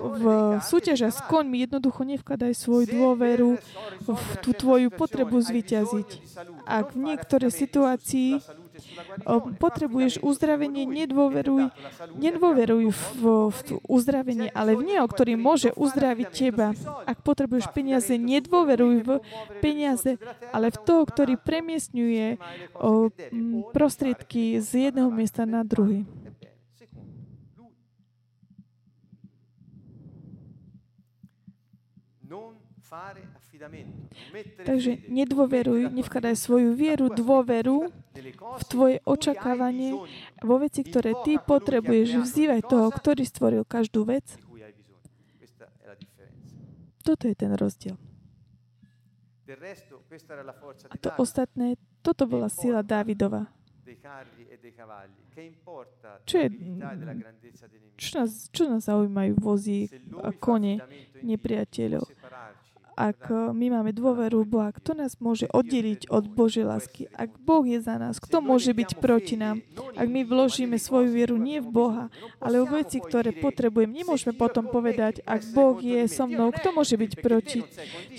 [0.00, 0.24] v
[0.64, 3.60] súťaži s koňmi, jednoducho nevkladaj svoju dôveru
[4.00, 6.40] v tú tvoju potrebu zvíťaziť.
[6.64, 8.40] Ak v niektorej situácii
[9.58, 11.70] potrebuješ uzdravenie, nedôveruj,
[12.16, 16.72] nedôveruj v, v, uzdravenie, ale v Neho, ktorý môže uzdraviť teba.
[17.04, 19.10] Ak potrebuješ peniaze, nedôveruj v
[19.62, 20.16] peniaze,
[20.50, 22.36] ale v toho, ktorý premiestňuje
[23.72, 26.04] prostriedky z jedného miesta na druhý.
[34.64, 37.92] Takže nedôveruj, nevkladaj svoju vieru, dôveru
[38.32, 40.00] v tvoje očakávanie
[40.40, 42.24] vo veci, ktoré ty potrebuješ.
[42.24, 44.24] Vzývaj toho, ktorý stvoril každú vec.
[47.04, 47.96] Toto je ten rozdiel.
[50.88, 51.74] A to ostatné,
[52.06, 53.50] toto bola sila Dávidova.
[56.24, 56.48] Čo, je,
[57.98, 59.90] čo, nás, čo nás zaujímajú vozy
[60.22, 60.78] a kone
[61.26, 62.06] nepriateľov?
[63.00, 67.08] Ak eh, my máme dôveru v Boha, kto nás môže oddeliť od Božej lásky?
[67.16, 69.64] Ak Boh je za nás, kto môže byť proti nám?
[69.96, 72.04] Ak my vložíme svoju vieru nie v Boha,
[72.36, 77.00] ale v veci, ktoré potrebujem, nemôžeme potom povedať, ak Boh je so mnou, kto môže
[77.00, 77.64] byť proti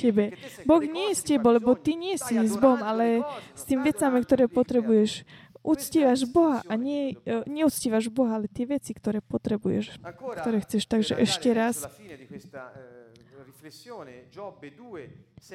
[0.01, 0.33] tebe?
[0.65, 3.21] Boh nie je s tebou, lebo ty nie si s Bohom, ale
[3.53, 5.23] s tým vecami, ktoré potrebuješ.
[5.61, 10.01] Uctívaš Boha a nie, eh, neuctívaš Boha, ale tie veci, ktoré potrebuješ,
[10.41, 10.89] ktoré chceš.
[10.89, 11.85] Takže ešte raz,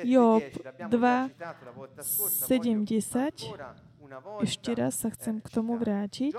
[0.06, 1.30] Job 2,
[2.46, 2.86] 70.
[4.38, 6.30] Ešte raz sa chcem k tomu vrátiť.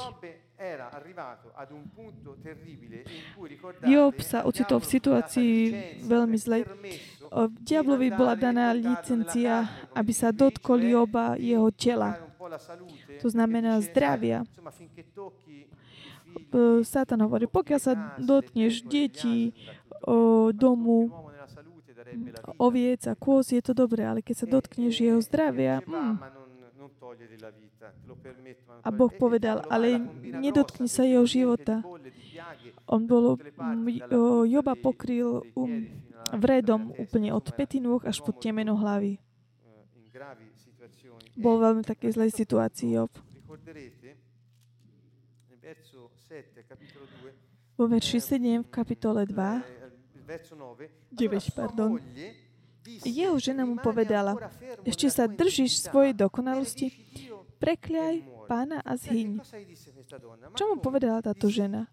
[3.84, 5.54] Job sa ocitol v situácii
[6.08, 6.64] veľmi zlej.
[7.60, 12.16] Diablovi bola daná licencia, aby sa dotkol Joba jeho tela.
[13.20, 14.48] To znamená zdravia.
[16.88, 19.52] Satan hovorí, pokiaľ sa dotkneš detí,
[20.56, 21.12] domu,
[22.58, 26.46] oviec a kôz, je to dobré, ale keď sa dotkneš jeho zdravia, mm,
[28.84, 31.84] a Boh povedal, ale nedotkni sa jeho života.
[32.88, 33.36] On bol,
[34.48, 35.88] Joba pokryl um,
[36.36, 39.20] vredom úplne od pety nôh až po temeno hlavy.
[41.38, 43.12] Bol veľmi takej zlej situácii Job.
[47.78, 49.87] Vo verši 7 v kapitole 2
[50.28, 51.98] 9, pardon.
[53.04, 54.36] Jeho žena mu povedala,
[54.88, 56.92] ešte sa držíš svojej dokonalosti?
[57.60, 59.44] Prekliaj pána a zhyň.
[60.56, 61.92] Čo mu povedala táto žena?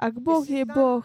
[0.00, 1.04] Ak Boh je Boh,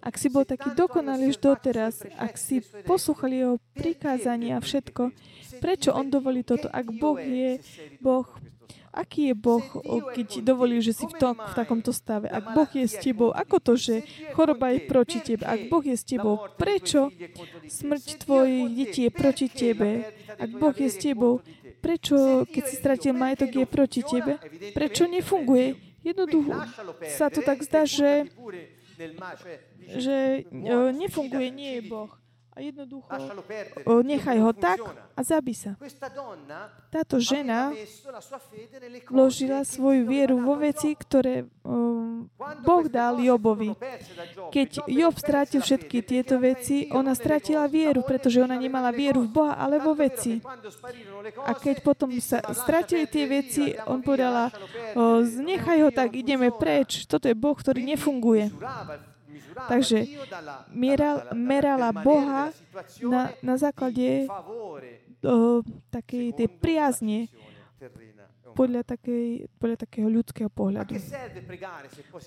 [0.00, 5.12] ak si bol taký dokonalý už doteraz, ak si poslúchal jeho prikázania a všetko,
[5.60, 6.68] prečo on dovolí toto?
[6.72, 7.60] Ak Boh je
[8.00, 8.24] Boh,
[8.94, 9.66] Aký je Boh,
[10.14, 12.30] keď dovolí, že si v, tom, v takomto stave?
[12.30, 14.06] Ak Boh je s tebou, ako to, že
[14.38, 15.42] choroba je proti tebe?
[15.42, 17.10] Ak Boh je s tebou, prečo
[17.66, 20.14] smrť tvojich detí je proti tebe?
[20.38, 21.42] Ak Boh je s tebou,
[21.82, 24.38] prečo, keď si stratil majetok, je proti tebe?
[24.70, 25.74] Prečo nefunguje?
[26.06, 26.54] Jednoducho
[27.18, 28.30] sa to tak zdá, že,
[29.90, 30.46] že
[30.94, 32.14] nefunguje, nie je Boh
[32.54, 33.10] a jednoducho
[34.06, 34.78] nechaj ho tak
[35.18, 35.74] a zabi sa.
[36.88, 37.74] Táto žena
[39.10, 41.50] vložila svoju vieru vo veci, ktoré
[42.62, 43.74] Boh dal Jobovi.
[44.54, 49.54] Keď Job strátil všetky tieto veci, ona stratila vieru, pretože ona nemala vieru v Boha,
[49.58, 50.38] ale vo veci.
[51.42, 54.54] A keď potom sa stratili tie veci, on povedala,
[55.42, 57.04] nechaj ho tak, ideme preč.
[57.10, 58.54] Toto je Boh, ktorý nefunguje.
[59.68, 59.98] Takže
[60.70, 62.52] meral, merala Boha
[63.02, 64.28] na, na základe
[65.24, 67.18] o, takej tej priazne
[68.54, 70.94] podľa, takej, podľa takého ľudského pohľadu.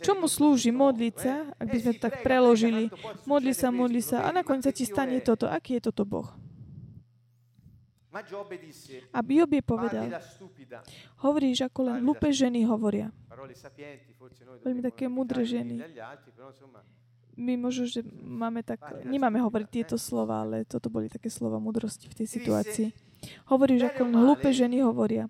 [0.03, 2.91] Čomu slúži modliť sa, ak by sme to tak preložili?
[3.23, 5.47] Modli sa, modli sa a nakoniec sa ti stane toto.
[5.47, 6.27] Aký je toto Boh?
[9.13, 10.09] A Job je povedal,
[11.21, 13.13] hovoríš ako len hlúpe ženy hovoria.
[14.65, 15.85] Veľmi také mudré ženy
[17.37, 22.09] my možno, že máme tak, nemáme hovoriť tieto slova, ale toto boli také slova mudrosti
[22.09, 22.87] v tej situácii.
[23.49, 25.29] Hovoríš, ako hlúpe ženy hovoria.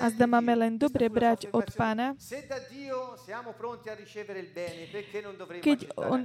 [0.00, 2.16] A zda máme len dobre brať od pána,
[5.60, 6.24] keď on,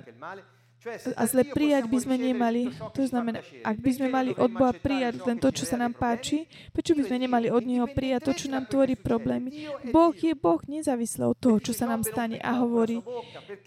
[1.16, 2.72] a zle prijať by sme nemali.
[2.94, 6.46] To znamená, ak by sme mali od Boha prijať len to, čo sa nám páči,
[6.76, 9.72] prečo by sme nemali od Neho prijať to, čo nám tvorí problémy?
[9.90, 13.00] Boh je Boh nezávisle od toho, čo sa nám stane a hovorí.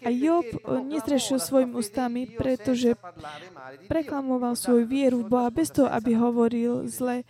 [0.05, 2.93] A Job nezrešil svojim ústami, pretože
[3.89, 7.25] preklamoval svoju vieru v Boha bez toho, aby hovoril zle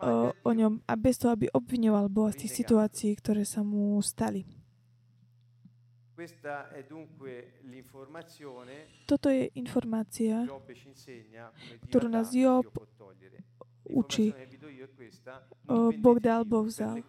[0.00, 3.98] o, o ňom a bez toho, aby obviňoval Boha z tých situácií, ktoré sa mu
[4.00, 4.57] stali.
[9.06, 10.42] Toto je informácia,
[11.86, 12.66] ktorú nás Job
[13.86, 14.34] učí.
[15.70, 17.06] O, Boh dal, Boh vzal.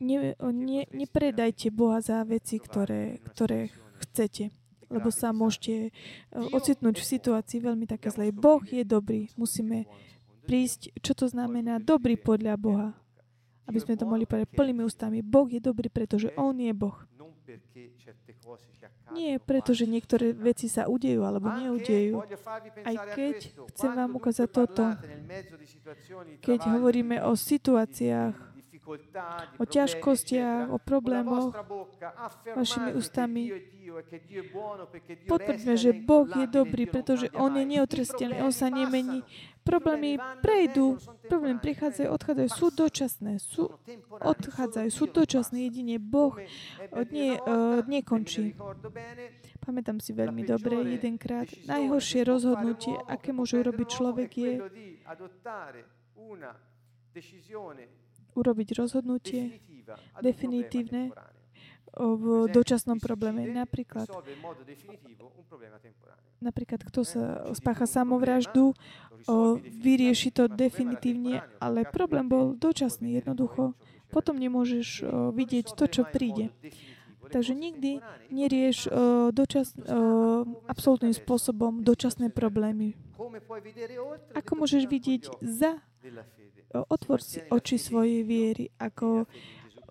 [0.00, 3.68] Ne, ne, nepredajte Boha za veci, ktoré, ktoré
[4.00, 4.48] chcete
[4.90, 5.90] lebo sa môžete e,
[6.50, 8.34] ocitnúť v situácii veľmi také zlej.
[8.34, 9.30] Boh je dobrý.
[9.38, 9.86] Musíme
[10.50, 12.88] prísť, čo to znamená dobrý podľa Boha.
[13.70, 15.22] Aby sme to mohli povedať plnými ústami.
[15.22, 16.98] Boh je dobrý, pretože On je Boh.
[19.14, 22.22] Nie preto, že niektoré veci sa udejú alebo neudejú.
[22.84, 23.36] Aj keď
[23.74, 24.84] chcem vám ukázať toto,
[26.42, 28.49] keď hovoríme o situáciách
[29.58, 31.54] o ťažkostiach, o problémoch
[32.56, 33.52] vašimi ústami.
[35.26, 39.22] Potvrďme, že Boh je dobrý, pretože On je neotrestený, On sa nemení.
[39.60, 40.96] Problémy prejdú,
[41.28, 43.68] problémy prichádzajú, odchádzajú, sú dočasné, sú,
[44.08, 46.32] odchádzajú, sú dočasné, jedine Boh
[47.12, 48.56] nie, uh, nekončí.
[49.60, 54.52] Pamätám si veľmi dobre jedenkrát, najhoršie rozhodnutie, aké môže urobiť človek, je
[58.34, 59.58] urobiť rozhodnutie
[60.22, 61.10] definitívne
[61.90, 63.50] v dočasnom probléme.
[63.50, 64.06] Napríklad,
[66.38, 68.78] napríklad kto sa spácha samovraždu,
[69.74, 73.74] vyrieši to definitívne, ale problém bol dočasný, jednoducho.
[74.10, 75.02] Potom nemôžeš
[75.34, 76.54] vidieť to, čo príde.
[77.30, 78.90] Takže nikdy nerieš
[79.30, 79.74] dočas,
[80.66, 82.94] absolútnym spôsobom dočasné problémy.
[84.34, 85.78] Ako môžeš vidieť za
[86.72, 89.26] otvor si oči svojej viery, ako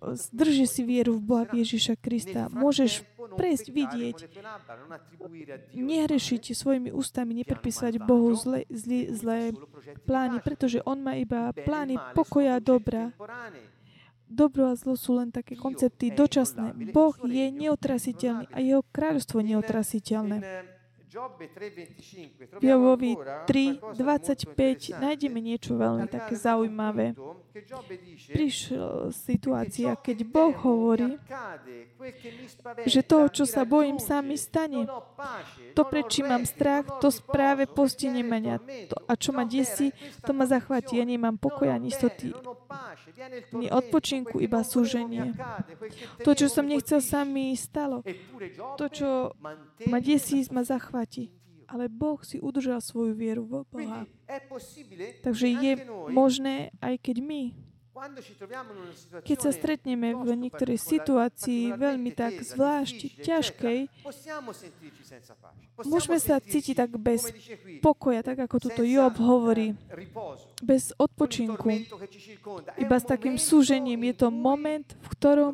[0.00, 2.48] zdrži si vieru v Boha Ježiša Krista.
[2.48, 3.04] Môžeš
[3.36, 4.16] prejsť, vidieť,
[5.76, 9.38] nehrešiť svojimi ústami, neprepísať Bohu zlé, zlé, zlé
[10.08, 13.12] plány, pretože On má iba plány pokoja a dobra.
[14.30, 16.94] Dobro a zlo sú len také koncepty dočasné.
[16.94, 20.38] Boh je neotrasiteľný a jeho kráľovstvo neotrasiteľné.
[21.10, 23.18] V Jovovi
[23.50, 27.18] 3.25 nájdeme niečo veľmi také zaujímavé.
[28.30, 31.18] Prišla situácia, keď Boh hovorí,
[32.86, 34.86] že toho, čo sa bojím, sa mi stane.
[35.74, 38.54] To, prečo mám strach, to správe postihne mňa.
[38.94, 39.90] To, a čo ma desí,
[40.22, 41.02] to ma zachváti.
[41.02, 42.30] Ja nemám pokoja, ani istoty,
[43.50, 45.34] ani odpočinku, iba súženie.
[46.22, 48.06] To, čo som nechcel, sa mi stalo.
[48.78, 49.34] To, čo
[49.90, 50.99] ma desí, ma zachváti
[51.70, 54.02] ale Boh si udržal svoju vieru v Boha.
[55.22, 55.72] Takže je
[56.10, 57.42] možné, aj keď my
[59.26, 63.78] keď sa stretneme v niektorej situácii veľmi tak zvlášť ťažkej,
[65.84, 67.28] môžeme sa cítiť tak bez
[67.84, 69.76] pokoja, tak ako tuto Job hovorí,
[70.64, 71.66] bez odpočinku,
[72.80, 74.00] iba s takým súžením.
[74.08, 75.52] Je to moment, v ktorom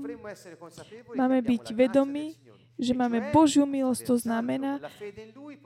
[1.18, 2.36] máme byť vedomí,
[2.76, 4.80] že máme Božiu milosť, to znamená,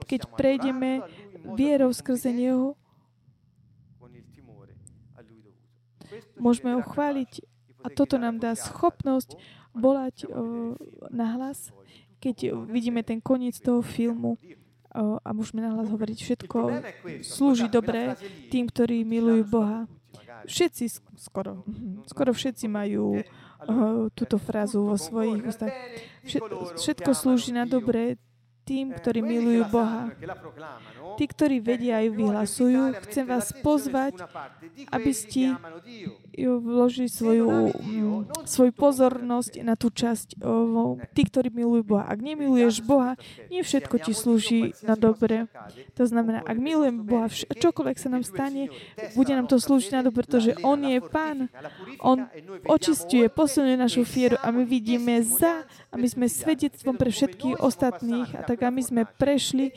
[0.07, 1.03] keď prejdeme
[1.55, 2.79] vierou skrze Neho,
[6.39, 7.43] môžeme ho chváliť
[7.81, 9.35] a toto nám dá schopnosť
[9.71, 10.27] volať
[11.11, 11.71] na hlas,
[12.21, 16.59] keď vidíme ten koniec toho filmu uh, a môžeme na hlas hovoriť všetko
[17.25, 18.13] slúži dobre
[18.53, 19.89] tým, ktorí milujú Boha.
[20.45, 20.85] Všetci
[21.17, 21.65] skoro,
[22.05, 23.21] skoro všetci majú
[24.15, 25.73] túto frázu vo svojich ústach.
[26.77, 28.17] Všetko slúži na dobre
[28.71, 30.07] tým, ktorí milujú Boha.
[31.19, 34.23] Tí, ktorí vedia aj vyhlasujú, chcem vás pozvať,
[34.87, 35.59] aby ste
[36.39, 37.75] vložili svoju,
[38.47, 40.39] svoju pozornosť na tú časť.
[41.11, 42.07] Tí, ktorí milujú Boha.
[42.07, 43.19] Ak nemiluješ Boha,
[43.51, 45.51] nie všetko ti slúži na dobre.
[45.99, 48.71] To znamená, ak milujem Boha, čokoľvek sa nám stane,
[49.19, 51.51] bude nám to slúžiť na dobre, pretože On je Pán.
[51.99, 52.23] On
[52.71, 58.31] očistuje, posunuje našu fieru a my vidíme za, a my sme svedectvom pre všetkých ostatných
[58.37, 59.73] a tak my sme prešli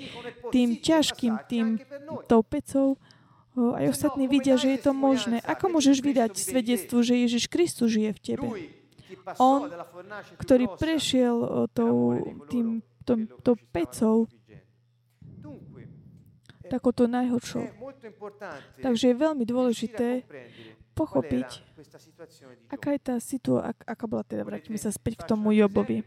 [0.53, 1.81] tým ťažkým, tým
[2.29, 3.01] tou pecou,
[3.55, 5.39] aj ostatní vidia, že je to možné.
[5.47, 8.47] Ako môžeš vydať svedectvo, že Ježiš Kristus žije v tebe?
[9.39, 9.71] On,
[10.43, 12.19] ktorý prešiel tou,
[12.51, 14.27] tým, tom, tou pecou,
[16.67, 17.65] takoto najhoršou.
[18.83, 20.27] Takže je veľmi dôležité
[20.95, 21.49] pochopiť,
[22.71, 26.07] aká je tá situácia, ak, aká bola teda, vrátime sa späť k tomu Jobovi.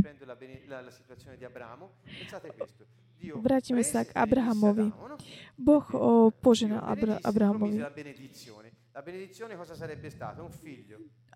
[3.18, 4.94] Vrátime sa k Abrahamovi.
[5.58, 7.82] Boh o, poženal Abra, Abrahamovi.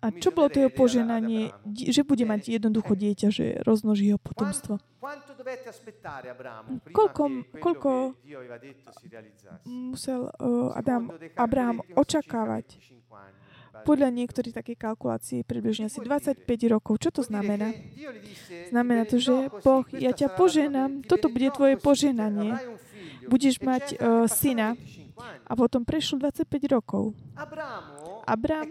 [0.02, 1.54] A čo bolo to jeho poženanie?
[1.70, 4.82] Že bude mať jednoducho dieťa, že roznoží jeho potomstvo.
[6.90, 7.22] Koľko,
[7.62, 7.90] koľko
[9.70, 10.26] musel
[10.74, 12.82] Adam, Abraham očakávať?
[13.72, 17.00] Podľa niektorých takých kalkulácií približne asi 25 rokov.
[17.00, 17.72] Čo to znamená?
[18.68, 22.60] Znamená to, že Boh, ja ťa poženám, toto bude tvoje poženanie.
[23.26, 24.76] Budeš mať uh, syna
[25.46, 27.12] A potom prešlo 25 rokov.
[28.22, 28.70] Abrám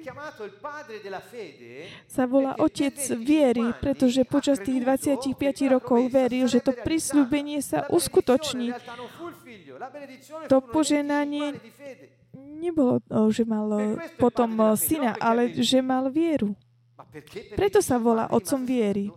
[2.08, 5.36] sa volá otec viery, pretože počas tých 25
[5.68, 8.72] rokov veril, že to prisľúbenie sa uskutoční.
[10.48, 11.60] To poženanie
[12.62, 13.02] nebolo,
[13.34, 16.54] že mal potom syna, ale že mal vieru.
[17.58, 19.10] Preto sa volá otcom viery.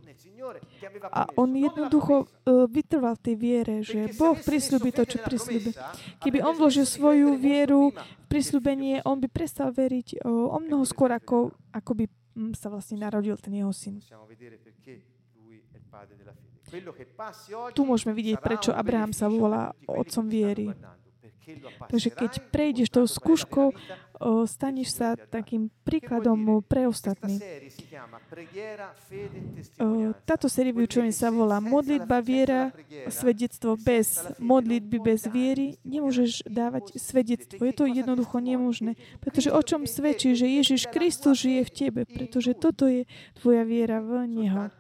[1.09, 5.73] A on jednoducho uh, vytrval v tej viere, že Boh prislúbi to, čo prislúbi.
[6.21, 11.57] Keby on vložil svoju vieru v prislúbenie, on by prestal veriť o mnoho skôr, ako,
[11.73, 12.05] ako by
[12.37, 14.05] um, sa vlastne narodil ten jeho syn.
[17.73, 20.75] Tu môžeme vidieť, prečo Abraham sa volá otcom viery.
[21.91, 23.77] Takže keď prejdeš tou skúškou,
[24.49, 27.37] staneš sa takým príkladom pre ostatní.
[30.25, 32.73] Táto série vyučovania sa volá Modlitba, viera,
[33.13, 35.77] svedectvo bez modlitby, bez viery.
[35.85, 37.61] Nemôžeš dávať svedectvo.
[37.67, 38.97] Je to jednoducho nemožné.
[39.21, 42.01] Pretože o čom svedčí, že Ježiš Kristus žije v tebe?
[42.09, 43.05] Pretože toto je
[43.37, 44.73] tvoja viera v Neho.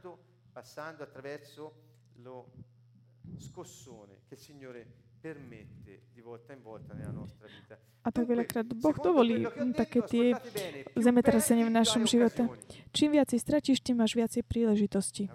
[3.38, 4.86] scossone che il Signore
[5.20, 6.03] permette
[8.04, 10.26] A tak veľakrát Boh dovolí také tie
[10.96, 12.48] zemetrasenia v našom živote.
[12.92, 15.32] Čím viacej stratíš, tým máš viacej príležitosti.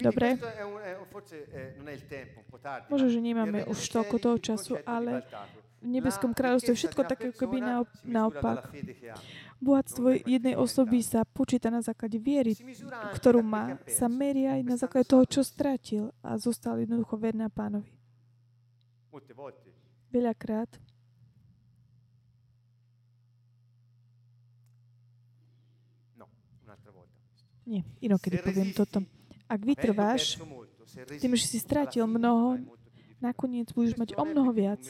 [0.00, 0.40] Dobre?
[2.88, 5.24] Možno, že nemáme už toľko toho času, ale
[5.78, 7.62] v nebeskom kráľovstve všetko také keby
[8.02, 8.72] naopak.
[9.58, 12.54] Bohatstvo jednej osoby sa počíta na základe viery,
[13.14, 17.90] ktorú má, sa meria aj na základe toho, čo stratil a zostal jednoducho verná pánovi.
[20.08, 20.70] Veľakrát.
[26.16, 26.24] No,
[27.68, 29.04] Nie, inokedy poviem toto.
[29.44, 30.40] Ak vytrváš,
[31.20, 32.60] tým, že si strátil mnoho,
[33.20, 34.80] nakoniec budeš mať o mnoho viac.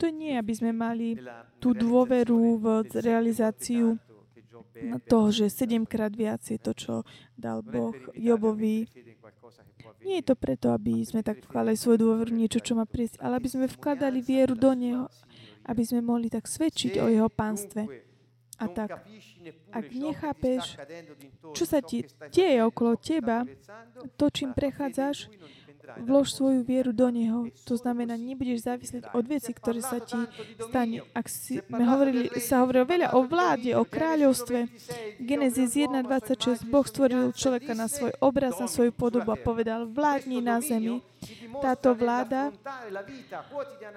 [0.00, 1.20] To nie, aby sme mali
[1.60, 2.66] tú dôveru v
[3.00, 4.00] realizáciu
[5.08, 6.94] toho, že sedemkrát viac je to, čo
[7.34, 8.86] dal Boh Jobovi.
[10.04, 13.40] Nie je to preto, aby sme tak vkladali svoju dôveru niečo, čo má prísť, ale
[13.40, 15.08] aby sme vkladali vieru do Neho,
[15.64, 17.88] aby sme mohli tak svedčiť o Jeho pánstve.
[18.54, 19.02] A tak,
[19.74, 20.78] ak nechápeš,
[21.58, 23.42] čo sa ti deje okolo teba,
[24.14, 25.26] to, čím prechádzaš,
[26.00, 27.48] Vlož svoju vieru do Neho.
[27.68, 30.16] To znamená, nebudeš závisieť od veci, ktoré sa ti
[30.58, 31.04] stane.
[31.12, 34.68] Ak si, sme hovorili, sa hovorilo veľa o vláde, o kráľovstve.
[35.20, 36.66] Genesis 1.26.
[36.68, 41.04] Boh stvoril človeka na svoj obraz, na svoju podobu a povedal, vládni na zemi.
[41.62, 42.52] Táto vláda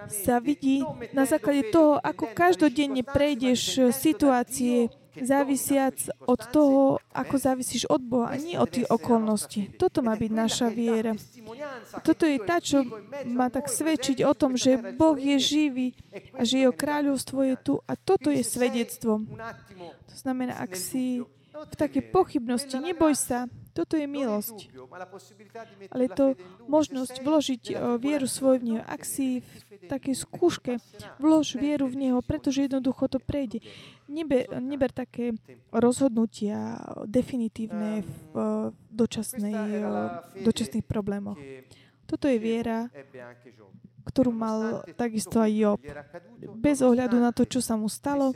[0.07, 0.79] sa vidí
[1.11, 4.87] na základe toho, ako každodenne prejdeš situácie,
[5.21, 6.81] závisiac od toho,
[7.13, 9.73] ako závisíš od Boha a nie od tých okolností.
[9.77, 11.13] Toto má byť naša viera.
[12.03, 12.85] Toto je tá, čo
[13.25, 15.87] má tak svedčiť o tom, že Boh je živý
[16.37, 19.25] a že jeho kráľovstvo je tu a toto je svedectvom.
[20.11, 21.23] To znamená, ak si
[21.57, 24.73] v takej pochybnosti, neboj sa, toto je milosť.
[25.93, 26.33] Ale to
[26.65, 28.83] možnosť vložiť eh, vieru svoju v Neho.
[28.85, 30.73] Ak si v takej skúške,
[31.21, 33.61] vlož vieru v Neho, pretože jednoducho to prejde.
[34.07, 35.35] Neber, neber také
[35.67, 41.35] rozhodnutia definitívne v eh, dočasnej, eh, dočasných problémoch.
[42.07, 42.87] Toto je viera,
[44.07, 45.79] ktorú mal takisto aj Job.
[46.55, 48.31] Bez ohľadu na to, čo sa mu stalo,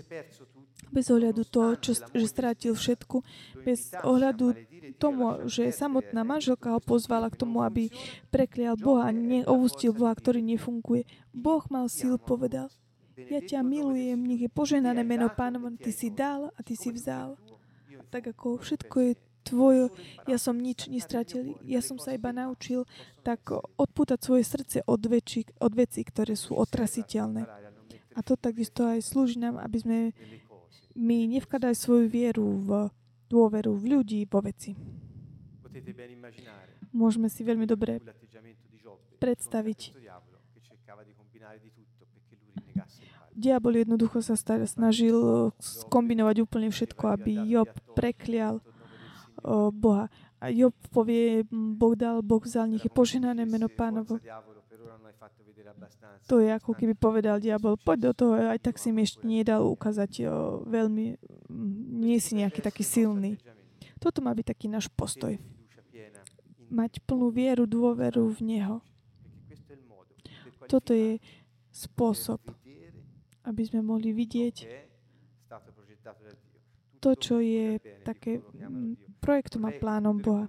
[0.91, 3.23] bez ohľadu toho, čo, že strátil všetku,
[3.63, 4.51] bez ohľadu
[4.99, 7.87] tomu, že samotná manželka ho pozvala k tomu, aby
[8.27, 11.07] preklial Boha a neovustil Boha, ktorý nefunguje.
[11.31, 12.67] Boh mal síl, povedal,
[13.29, 17.37] ja ťa milujem, nech je poženané meno pánom, ty si dal a ty si vzal.
[18.11, 19.11] Tak ako všetko je
[19.43, 19.89] tvoje,
[20.29, 22.85] ja som nič nestratil, ja som sa iba naučil
[23.25, 27.45] tak odpútať svoje srdce od, väčší, od vecí, ktoré sú otrasiteľné.
[28.11, 29.97] A to takisto aj slúži nám, aby sme
[30.95, 32.91] my nevkladaj svoju vieru v
[33.31, 34.75] dôveru v ľudí, vo veci.
[36.91, 38.03] Môžeme si veľmi dobre
[39.21, 39.79] predstaviť.
[43.31, 44.35] Diabol jednoducho sa
[44.67, 45.15] snažil
[45.59, 48.59] skombinovať úplne všetko, aby Job preklial
[49.71, 50.11] Boha.
[50.41, 54.17] A Job povie, Boh dal, Boh vzal, nech je poženané meno pánovo.
[56.27, 59.65] To je ako keby povedal diabol, poď do toho, aj tak si mi ešte nedal
[59.67, 61.19] ukázať o, veľmi,
[62.01, 63.37] nie si nejaký taký silný.
[64.01, 65.37] Toto má byť taký náš postoj.
[66.71, 68.75] Mať plnú vieru, dôveru v Neho.
[70.71, 71.19] Toto je
[71.69, 72.39] spôsob,
[73.45, 74.55] aby sme mohli vidieť
[77.01, 78.45] to, čo je také
[79.19, 80.45] projektom a plánom Boha.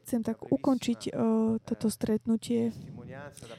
[0.00, 2.72] Chcem tak ukončiť uh, toto stretnutie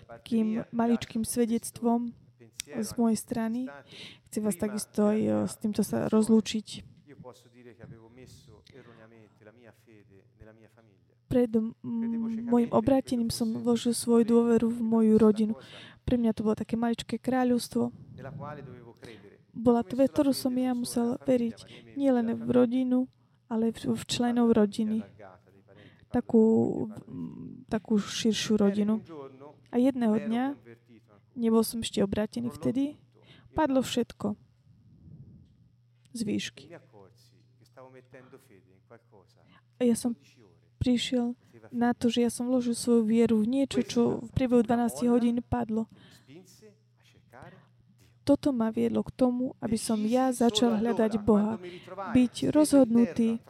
[0.10, 2.18] takým maličkým svedectvom
[2.66, 3.70] z mojej strany.
[4.28, 6.88] Chcem vás takisto aj eh, s týmto sa rozlúčiť.
[11.32, 11.52] Pred
[12.44, 15.54] môjim obrátením som vložil svoju dôveru v moju rodinu.
[16.04, 17.96] Pre mňa to bolo také maličké kráľovstvo.
[19.02, 19.36] Credere.
[19.52, 21.58] Bola to la ktorú som ja musel veriť
[22.00, 23.10] nielen v rodinu,
[23.52, 25.04] ale v, v členov rodiny.
[26.12, 26.44] Takú,
[26.88, 29.00] v- takú širšiu rodinu.
[29.72, 30.56] A jedného dňa,
[31.40, 33.00] nebol som ešte obrátený vtedy,
[33.56, 34.36] padlo všetko
[36.12, 36.64] z e výšky.
[38.88, 39.40] qualcosa
[39.80, 40.52] A ja som 12 ore
[40.82, 41.38] prišiel
[41.72, 45.40] na to, že ja som vložil svoju vieru v niečo, čo v priebehu 12 hodín
[45.46, 45.86] padlo.
[48.22, 51.58] Toto ma viedlo k tomu, aby som ja začal hľadať Boha.
[52.14, 53.42] byť rozhodnutý.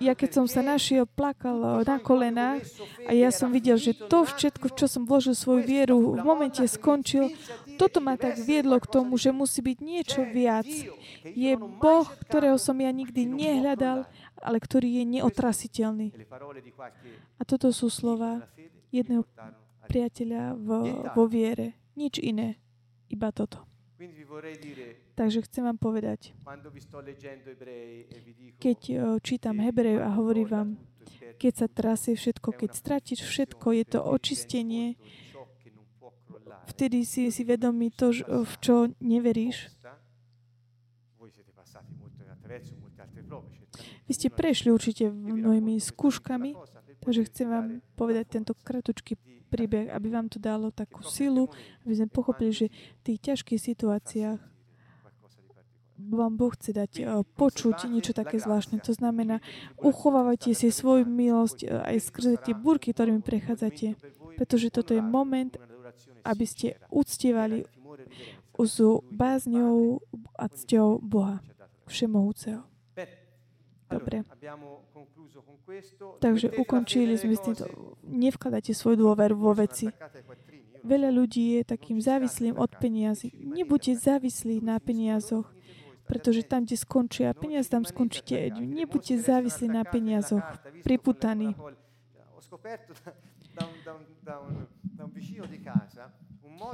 [0.00, 2.64] Ja keď som sa našiel, plakal na kolenách
[3.04, 7.34] a ja som videl, že to všetko, čo som vložil svoju vieru, v momente skončil.
[7.76, 10.64] Toto ma tak viedlo k tomu, že musí byť niečo viac.
[11.26, 14.06] Je Boh, ktorého som ja nikdy nehľadal,
[14.40, 16.08] ale ktorý je neotrasiteľný.
[16.14, 16.24] E
[17.36, 18.46] A toto sú slova
[18.94, 19.26] jedného
[19.90, 20.68] priateľa v,
[21.12, 21.76] vo viere.
[21.94, 22.58] Nič iné,
[23.10, 23.64] iba toto.
[25.14, 26.64] Takže chcem vám povedať, e
[28.58, 30.68] keď eh, čítam Hebreju a hovorím vám,
[31.38, 34.98] keď sa trasie všetko, keď stratíš všetko, je to očistenie,
[36.74, 39.70] vtedy si, si vedomý to, ž- v čo neveríš.
[44.04, 46.54] Vy ste prešli určite mnohými skúškami,
[47.00, 49.16] takže chcem vám povedať tento kratučký
[49.54, 51.46] príbeh, aby vám to dalo takú silu,
[51.86, 54.42] aby sme pochopili, že v tých ťažkých situáciách
[55.94, 57.06] vám Boh chce dať eh,
[57.38, 58.82] počuť niečo také zvláštne.
[58.82, 59.38] To znamená,
[59.78, 63.94] uchovávajte si svoju milosť eh, aj skrze tie burky, ktorými prechádzate,
[64.34, 65.54] pretože toto je moment,
[66.26, 68.78] aby ste uctievali e s
[69.10, 70.02] bázňou
[70.38, 71.42] a cťou Boha.
[71.84, 72.73] Všemohúceho.
[73.94, 74.26] Dobre.
[76.18, 77.64] Takže ukončili sme s týmto.
[78.02, 79.88] Nevkladajte svoju dôveru vo veci.
[80.84, 83.32] Veľa ľudí je takým závislým od peniazy.
[83.32, 85.48] Nebuďte závislí na peniazoch,
[86.04, 88.52] pretože tam, kde skončia ci tam skončíte.
[88.60, 90.44] Nebuďte závislí na peniazoch,
[90.84, 91.56] priputaní.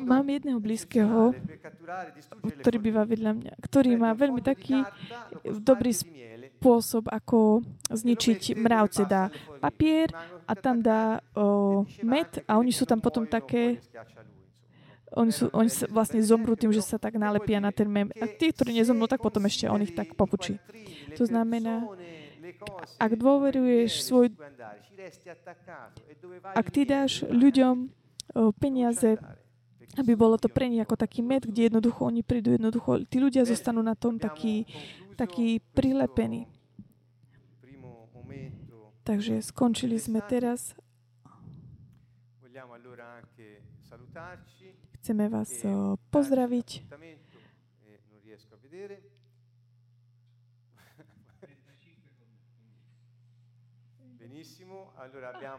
[0.01, 4.83] Mám jedného blízkeho, e ktorý býva vedľa mňa, ktorý má veľmi taký
[5.47, 5.95] lo dobrý
[6.61, 9.09] spôsob, ako zničiť mravce.
[9.09, 9.61] Dá le follie.
[9.65, 10.09] papier
[10.45, 13.81] a tam dá o, med a oni sú tam potom také,
[15.17, 18.13] oni, sú, oni sa vlastne zomrú tým, že sa tak nalepia na ten mem.
[18.21, 20.61] A tí, ktorí nezomrú, tak potom ešte on ich tak popučí.
[21.17, 21.89] To znamená,
[23.01, 24.37] ak dôveruješ svoj,
[26.53, 27.89] ak ty dáš ľuďom
[28.61, 29.17] peniaze,
[29.99, 33.43] aby bolo to pre nich ako taký med, kde jednoducho oni prídu, jednoducho tí ľudia
[33.43, 34.63] zostanú na tom takí,
[37.61, 40.73] primo momento Takže skončili sme teraz.
[45.01, 45.73] Chceme vás e
[46.09, 46.69] pozdraviť.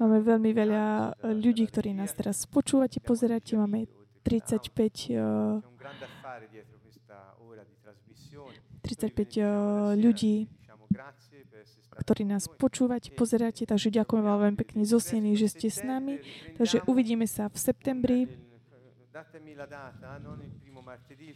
[0.00, 3.56] máme veľmi veľa ľudí, ktorí nás teraz počúvate, pozeráte.
[3.56, 5.64] Máme video, oltre che audio.
[5.64, 8.52] 35, e, C'è un grande affare dietro questa ora di trasmissione.
[8.52, 12.56] Noi vi 35 benediciamo e, la sera, ľudí, ktorí nás noi.
[12.56, 16.18] počúvate, pozeráte, takže ďakujem vám veľmi pekne zo sieny, že ste s nami.
[16.56, 18.18] Takže uvidíme sa v septembri.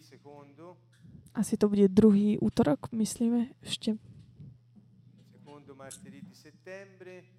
[0.03, 0.75] Secondo,
[1.37, 3.95] Asi to bude druhý útorok, myslíme, ešte.
[5.31, 7.38] secondo martedì di settembre.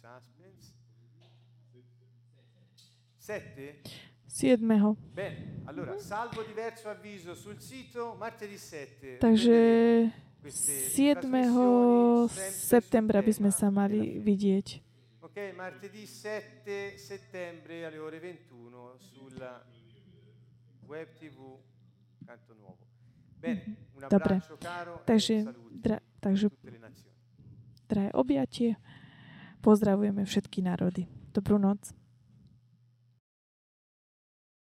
[0.00, 0.72] Suspense.
[3.16, 3.80] Sette?
[4.26, 4.96] 7.
[5.12, 9.18] Bene, allora salvo diverso avviso sul sito martedì 7.
[9.18, 11.20] Takže queste 7.
[11.20, 14.80] trasmissioni sempre septembra by sme sa mali vidieť.
[15.20, 19.62] Ok, martedì 7 settembre alle ore 21 sulla
[20.86, 21.58] web TV
[22.24, 22.86] Canto Nuovo.
[23.36, 24.16] Bene, un Dobre.
[24.16, 27.14] abbraccio caro Takže, e saluti dra, takže a tutte le nazioni.
[27.86, 28.78] drahé objatie.
[29.60, 31.04] Pozdravujeme všetky národy.
[31.36, 31.92] Dobrú noc.